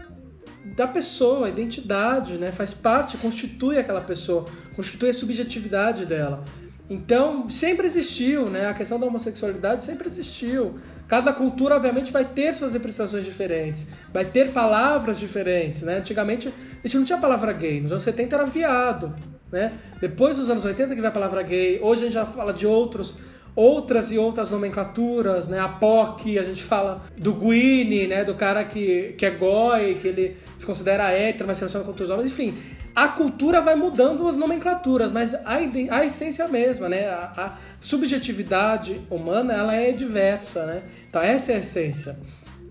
da 0.75 0.85
pessoa, 0.85 1.47
a 1.47 1.49
identidade, 1.49 2.33
né? 2.33 2.51
Faz 2.51 2.73
parte, 2.73 3.17
constitui 3.17 3.77
aquela 3.77 4.01
pessoa, 4.01 4.45
constitui 4.75 5.09
a 5.09 5.13
subjetividade 5.13 6.05
dela. 6.05 6.43
Então, 6.89 7.49
sempre 7.49 7.87
existiu, 7.87 8.49
né? 8.49 8.67
A 8.67 8.73
questão 8.73 8.99
da 8.99 9.05
homossexualidade 9.05 9.85
sempre 9.85 10.07
existiu. 10.07 10.77
Cada 11.07 11.31
cultura, 11.31 11.75
obviamente, 11.75 12.11
vai 12.11 12.25
ter 12.25 12.53
suas 12.53 12.73
representações 12.73 13.23
diferentes, 13.23 13.89
vai 14.13 14.25
ter 14.25 14.51
palavras 14.51 15.17
diferentes, 15.17 15.81
né? 15.81 15.97
Antigamente, 15.97 16.49
a 16.49 16.87
gente 16.87 16.97
não 16.97 17.05
tinha 17.05 17.17
palavra 17.17 17.53
gay, 17.53 17.79
nos 17.79 17.91
anos 17.91 18.03
70 18.03 18.35
era 18.35 18.45
viado, 18.45 19.15
né? 19.51 19.71
Depois 20.01 20.35
dos 20.35 20.49
anos 20.49 20.65
80 20.65 20.89
que 20.89 20.95
veio 20.95 21.07
a 21.07 21.11
palavra 21.11 21.41
gay, 21.43 21.79
hoje 21.81 22.01
a 22.01 22.03
gente 22.05 22.13
já 22.13 22.25
fala 22.25 22.53
de 22.53 22.67
outros 22.67 23.15
outras 23.57 24.11
e 24.11 24.19
outras 24.19 24.51
nomenclaturas, 24.51 25.49
né? 25.49 25.59
A 25.59 25.67
POC, 25.67 26.37
a 26.37 26.43
gente 26.43 26.61
fala 26.61 27.01
do 27.17 27.33
Gwynny, 27.33 28.05
né? 28.05 28.23
Do 28.23 28.35
cara 28.35 28.63
que, 28.63 29.15
que 29.17 29.25
é 29.25 29.31
goi, 29.31 29.95
que 29.95 30.07
ele 30.07 30.37
se 30.55 30.63
considera 30.63 31.11
hétero, 31.11 31.47
mas 31.47 31.57
se 31.57 31.61
relaciona 31.61 31.83
com 31.83 31.89
outros 31.89 32.11
homens, 32.11 32.27
enfim. 32.27 32.53
A 32.97 33.09
cultura 33.09 33.61
vai 33.61 33.75
mudando 33.75 34.27
as 34.27 34.35
nomenclaturas, 34.35 35.11
mas 35.11 35.35
a, 35.35 35.57
a 35.91 36.03
essência 36.03 36.41
é 36.41 36.45
a 36.47 36.49
mesma, 36.49 36.89
né? 36.89 37.07
A, 37.07 37.31
a, 37.37 37.57
subjetividade 37.79 39.05
humana, 39.07 39.53
ela 39.53 39.75
é 39.75 39.91
diversa, 39.91 40.65
né? 40.65 40.81
Então 41.07 41.21
essa 41.21 41.51
é 41.51 41.57
a 41.57 41.59
essência, 41.59 42.17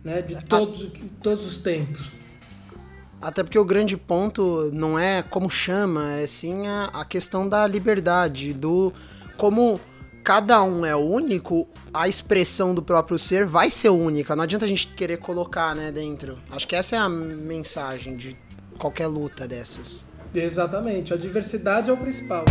né? 0.02 0.20
De 0.22 0.44
todos, 0.44 0.90
todos 1.22 1.46
os 1.46 1.58
tempos. 1.58 2.10
Até 3.22 3.44
porque 3.44 3.56
o 3.56 3.64
grande 3.64 3.96
ponto 3.96 4.68
não 4.72 4.98
é 4.98 5.22
como 5.22 5.48
chama, 5.48 6.14
é 6.14 6.26
sim 6.26 6.66
a, 6.66 6.86
a 6.86 7.04
questão 7.04 7.48
da 7.48 7.64
liberdade, 7.64 8.52
do 8.52 8.92
como 9.36 9.80
cada 10.24 10.60
um 10.64 10.84
é 10.84 10.96
único, 10.96 11.68
a 11.94 12.08
expressão 12.08 12.74
do 12.74 12.82
próprio 12.82 13.16
ser 13.16 13.46
vai 13.46 13.70
ser 13.70 13.90
única. 13.90 14.34
Não 14.34 14.42
adianta 14.42 14.64
a 14.64 14.68
gente 14.68 14.88
querer 14.88 15.18
colocar, 15.18 15.72
né, 15.76 15.92
dentro. 15.92 16.36
Acho 16.50 16.66
que 16.66 16.74
essa 16.74 16.96
é 16.96 16.98
a 16.98 17.08
mensagem 17.08 18.16
de 18.16 18.36
qualquer 18.76 19.06
luta 19.06 19.46
dessas. 19.46 20.04
Exatamente, 20.38 21.14
a 21.14 21.16
diversidade 21.16 21.90
é 21.90 21.92
o 21.92 21.96
principal. 21.96 22.44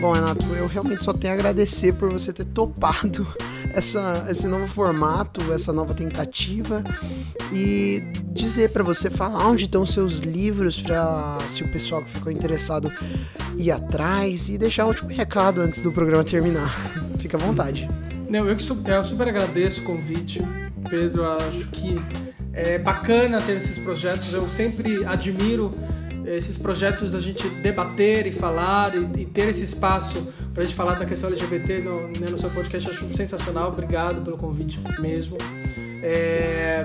Bom, 0.00 0.12
Renato, 0.12 0.44
eu 0.54 0.66
realmente 0.66 1.04
só 1.04 1.12
tenho 1.12 1.34
a 1.34 1.36
agradecer 1.36 1.92
por 1.94 2.10
você 2.10 2.32
ter 2.32 2.46
topado 2.46 3.26
essa, 3.74 4.26
esse 4.30 4.48
novo 4.48 4.66
formato, 4.66 5.52
essa 5.52 5.72
nova 5.72 5.92
tentativa 5.92 6.82
e 7.52 8.02
dizer 8.32 8.70
para 8.70 8.82
você 8.82 9.10
falar 9.10 9.46
onde 9.46 9.64
estão 9.64 9.84
seus 9.84 10.14
livros 10.18 10.80
para 10.80 11.38
se 11.48 11.62
o 11.62 11.70
pessoal 11.70 12.02
que 12.02 12.10
ficou 12.10 12.32
interessado 12.32 12.90
ir 13.58 13.70
atrás 13.70 14.48
e 14.48 14.56
deixar 14.56 14.86
um 14.86 14.88
último 14.88 15.10
recado 15.10 15.60
antes 15.60 15.82
do 15.82 15.92
programa 15.92 16.24
terminar. 16.24 16.72
Fica 17.18 17.36
à 17.36 17.40
vontade. 17.40 17.86
Não, 18.28 18.48
eu, 18.48 18.56
que 18.56 18.62
super, 18.62 18.94
eu 18.94 19.04
super 19.04 19.28
agradeço 19.28 19.82
o 19.82 19.84
convite, 19.84 20.40
Pedro. 20.88 21.26
Acho 21.26 21.68
que 21.72 22.00
é 22.52 22.78
bacana 22.78 23.40
ter 23.40 23.56
esses 23.56 23.78
projetos. 23.78 24.32
Eu 24.32 24.48
sempre 24.48 25.04
admiro 25.04 25.74
esses 26.26 26.58
projetos 26.58 27.12
da 27.12 27.20
gente 27.20 27.48
debater 27.48 28.26
e 28.26 28.32
falar 28.32 28.94
e, 28.94 29.22
e 29.22 29.26
ter 29.26 29.48
esse 29.48 29.64
espaço 29.64 30.26
para 30.52 30.62
a 30.62 30.66
gente 30.66 30.76
falar 30.76 30.94
da 30.94 31.04
questão 31.04 31.30
LGBT 31.30 31.80
no, 31.80 32.08
né, 32.08 32.28
no 32.30 32.38
seu 32.38 32.50
podcast. 32.50 32.90
Acho 32.90 33.16
sensacional. 33.16 33.68
Obrigado 33.68 34.20
pelo 34.22 34.36
convite 34.36 34.80
mesmo. 35.00 35.36
É, 36.02 36.84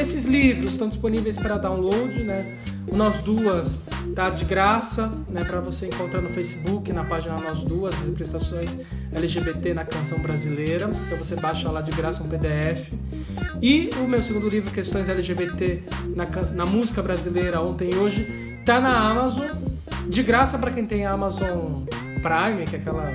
esses 0.00 0.24
livros 0.24 0.72
estão 0.72 0.88
disponíveis 0.88 1.38
para 1.38 1.58
download, 1.58 2.22
né? 2.22 2.58
Nós 2.90 3.18
Duas 3.18 3.78
tá 4.14 4.30
de 4.30 4.44
graça, 4.44 5.12
né? 5.28 5.44
Para 5.44 5.60
você 5.60 5.86
encontrar 5.86 6.20
no 6.20 6.28
Facebook, 6.28 6.92
na 6.92 7.04
página 7.04 7.38
Nós 7.38 7.60
Duas, 7.60 7.94
as 8.02 8.10
prestações 8.10 8.76
LGBT 9.12 9.74
na 9.74 9.84
canção 9.84 10.18
brasileira. 10.18 10.90
Então 11.06 11.18
você 11.18 11.36
baixa 11.36 11.70
lá 11.70 11.80
de 11.80 11.90
graça 11.92 12.22
um 12.22 12.28
PDF. 12.28 12.92
E 13.60 13.90
o 14.02 14.08
meu 14.08 14.22
segundo 14.22 14.48
livro, 14.48 14.70
Questões 14.70 15.08
LGBT 15.08 15.82
na, 16.16 16.26
na 16.52 16.66
música 16.66 17.02
brasileira 17.02 17.60
ontem 17.60 17.90
e 17.92 17.96
hoje, 17.96 18.60
tá 18.64 18.80
na 18.80 19.10
Amazon, 19.10 19.50
de 20.08 20.22
graça 20.22 20.58
para 20.58 20.70
quem 20.70 20.84
tem 20.84 21.06
Amazon 21.06 21.84
Prime, 22.22 22.64
que 22.66 22.76
é 22.76 22.78
aquela 22.78 23.12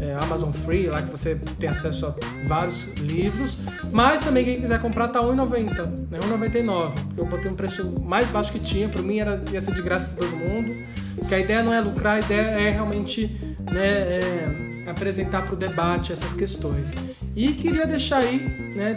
é, 0.00 0.14
Amazon 0.22 0.52
Free, 0.52 0.86
lá 0.86 1.02
que 1.02 1.10
você 1.10 1.36
tem 1.58 1.68
acesso 1.68 2.06
a 2.06 2.14
vários 2.46 2.84
livros. 2.98 3.56
Mas 3.90 4.22
também 4.22 4.44
quem 4.44 4.60
quiser 4.60 4.80
comprar 4.80 5.08
tá 5.08 5.20
R$1,90, 5.20 6.10
né? 6.10 6.18
R$1,99. 6.20 6.92
Eu 7.16 7.26
botei 7.26 7.50
um 7.50 7.56
preço 7.56 7.92
mais 8.02 8.28
baixo 8.28 8.52
que 8.52 8.60
tinha, 8.60 8.88
para 8.88 9.02
mim 9.02 9.18
era, 9.18 9.42
ia 9.50 9.60
ser 9.60 9.74
de 9.74 9.82
graça 9.82 10.08
para 10.08 10.26
todo 10.26 10.36
mundo. 10.36 10.72
Porque 11.16 11.34
a 11.34 11.38
ideia 11.38 11.62
não 11.62 11.72
é 11.72 11.80
lucrar, 11.80 12.16
a 12.16 12.20
ideia 12.20 12.40
é 12.40 12.70
realmente 12.70 13.26
né, 13.70 13.86
é, 13.86 14.90
apresentar 14.90 15.44
para 15.44 15.54
o 15.54 15.56
debate 15.56 16.12
essas 16.12 16.34
questões. 16.34 16.94
E 17.34 17.52
queria 17.52 17.86
deixar 17.86 18.18
aí 18.18 18.70
né, 18.74 18.94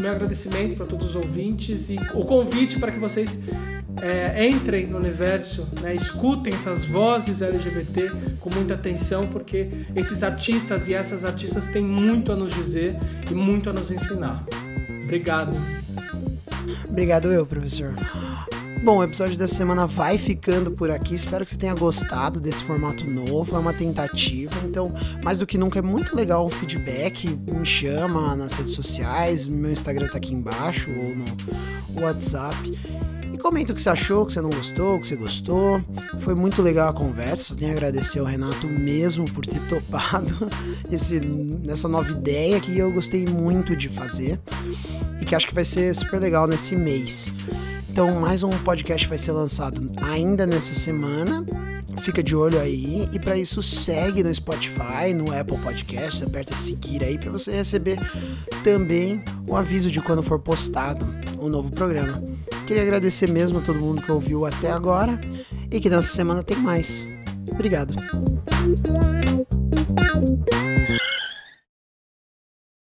meu 0.00 0.10
agradecimento 0.10 0.76
para 0.76 0.86
todos 0.86 1.10
os 1.10 1.16
ouvintes 1.16 1.90
e 1.90 1.96
o 2.14 2.24
convite 2.24 2.78
para 2.78 2.90
que 2.90 2.98
vocês 2.98 3.40
é, 4.02 4.46
entrem 4.48 4.88
no 4.88 4.98
universo, 4.98 5.68
né, 5.80 5.94
escutem 5.94 6.52
essas 6.52 6.84
vozes 6.84 7.40
LGBT 7.40 8.10
com 8.40 8.50
muita 8.50 8.74
atenção, 8.74 9.26
porque 9.28 9.68
esses 9.94 10.24
artistas 10.24 10.88
e 10.88 10.94
essas 10.94 11.24
artistas 11.24 11.68
têm 11.68 11.84
muito 11.84 12.32
a 12.32 12.36
nos 12.36 12.52
dizer 12.52 12.96
e 13.30 13.34
muito 13.34 13.70
a 13.70 13.72
nos 13.72 13.92
ensinar. 13.92 14.44
Obrigado. 15.04 15.56
Obrigado 16.88 17.32
eu, 17.32 17.46
professor. 17.46 17.94
Bom, 18.84 18.98
o 18.98 19.04
episódio 19.04 19.38
dessa 19.38 19.54
semana 19.54 19.86
vai 19.86 20.18
ficando 20.18 20.72
por 20.72 20.90
aqui. 20.90 21.14
Espero 21.14 21.44
que 21.44 21.52
você 21.52 21.56
tenha 21.56 21.74
gostado 21.74 22.40
desse 22.40 22.64
formato 22.64 23.08
novo. 23.08 23.54
É 23.54 23.58
uma 23.60 23.72
tentativa. 23.72 24.52
Então, 24.64 24.92
mais 25.22 25.38
do 25.38 25.46
que 25.46 25.56
nunca, 25.56 25.78
é 25.78 25.82
muito 25.82 26.16
legal 26.16 26.44
o 26.44 26.50
feedback. 26.50 27.28
Me 27.28 27.64
chama 27.64 28.34
nas 28.34 28.54
redes 28.54 28.72
sociais. 28.72 29.46
Meu 29.46 29.70
Instagram 29.70 30.08
tá 30.08 30.16
aqui 30.16 30.34
embaixo 30.34 30.90
ou 30.90 31.14
no 31.14 32.02
WhatsApp. 32.02 32.72
E 33.32 33.38
comenta 33.38 33.72
o 33.72 33.74
que 33.74 33.80
você 33.80 33.88
achou, 33.88 34.22
o 34.22 34.26
que 34.26 34.32
você 34.34 34.42
não 34.42 34.50
gostou, 34.50 34.96
o 34.96 35.00
que 35.00 35.06
você 35.06 35.16
gostou. 35.16 35.82
Foi 36.18 36.34
muito 36.34 36.60
legal 36.60 36.90
a 36.90 36.92
conversa. 36.92 37.44
Só 37.44 37.54
tenho 37.54 37.70
a 37.70 37.74
agradecer 37.74 38.18
ao 38.18 38.26
Renato 38.26 38.66
mesmo 38.66 39.24
por 39.32 39.46
ter 39.46 39.60
topado 39.68 40.48
esse, 40.90 41.18
nessa 41.20 41.88
nova 41.88 42.10
ideia 42.10 42.60
que 42.60 42.76
eu 42.76 42.92
gostei 42.92 43.24
muito 43.24 43.74
de 43.74 43.88
fazer 43.88 44.38
e 45.20 45.24
que 45.24 45.34
acho 45.34 45.46
que 45.46 45.54
vai 45.54 45.64
ser 45.64 45.94
super 45.94 46.20
legal 46.20 46.46
nesse 46.46 46.76
mês. 46.76 47.32
Então, 47.88 48.20
mais 48.20 48.42
um 48.42 48.50
podcast 48.50 49.08
vai 49.08 49.18
ser 49.18 49.32
lançado 49.32 49.86
ainda 50.02 50.46
nessa 50.46 50.74
semana. 50.74 51.44
Fica 52.00 52.22
de 52.22 52.34
olho 52.34 52.58
aí 52.58 53.08
e 53.12 53.18
para 53.18 53.36
isso 53.36 53.62
segue 53.62 54.22
no 54.22 54.34
Spotify, 54.34 55.14
no 55.14 55.32
Apple 55.32 55.58
Podcast, 55.58 56.24
aperta 56.24 56.54
seguir 56.54 57.04
aí 57.04 57.18
para 57.18 57.30
você 57.30 57.52
receber 57.52 57.98
também 58.64 59.22
o 59.46 59.56
aviso 59.56 59.90
de 59.90 60.00
quando 60.00 60.22
for 60.22 60.38
postado 60.38 61.06
o 61.38 61.46
um 61.46 61.48
novo 61.48 61.70
programa. 61.70 62.22
Queria 62.72 62.84
agradecer 62.84 63.30
mesmo 63.30 63.58
a 63.58 63.60
todo 63.60 63.78
mundo 63.78 64.00
que 64.00 64.10
ouviu 64.10 64.46
até 64.46 64.72
agora 64.72 65.20
e 65.70 65.78
que 65.78 65.90
nessa 65.90 66.08
semana 66.08 66.42
tem 66.42 66.56
mais. 66.56 67.06
Obrigado. 67.52 67.94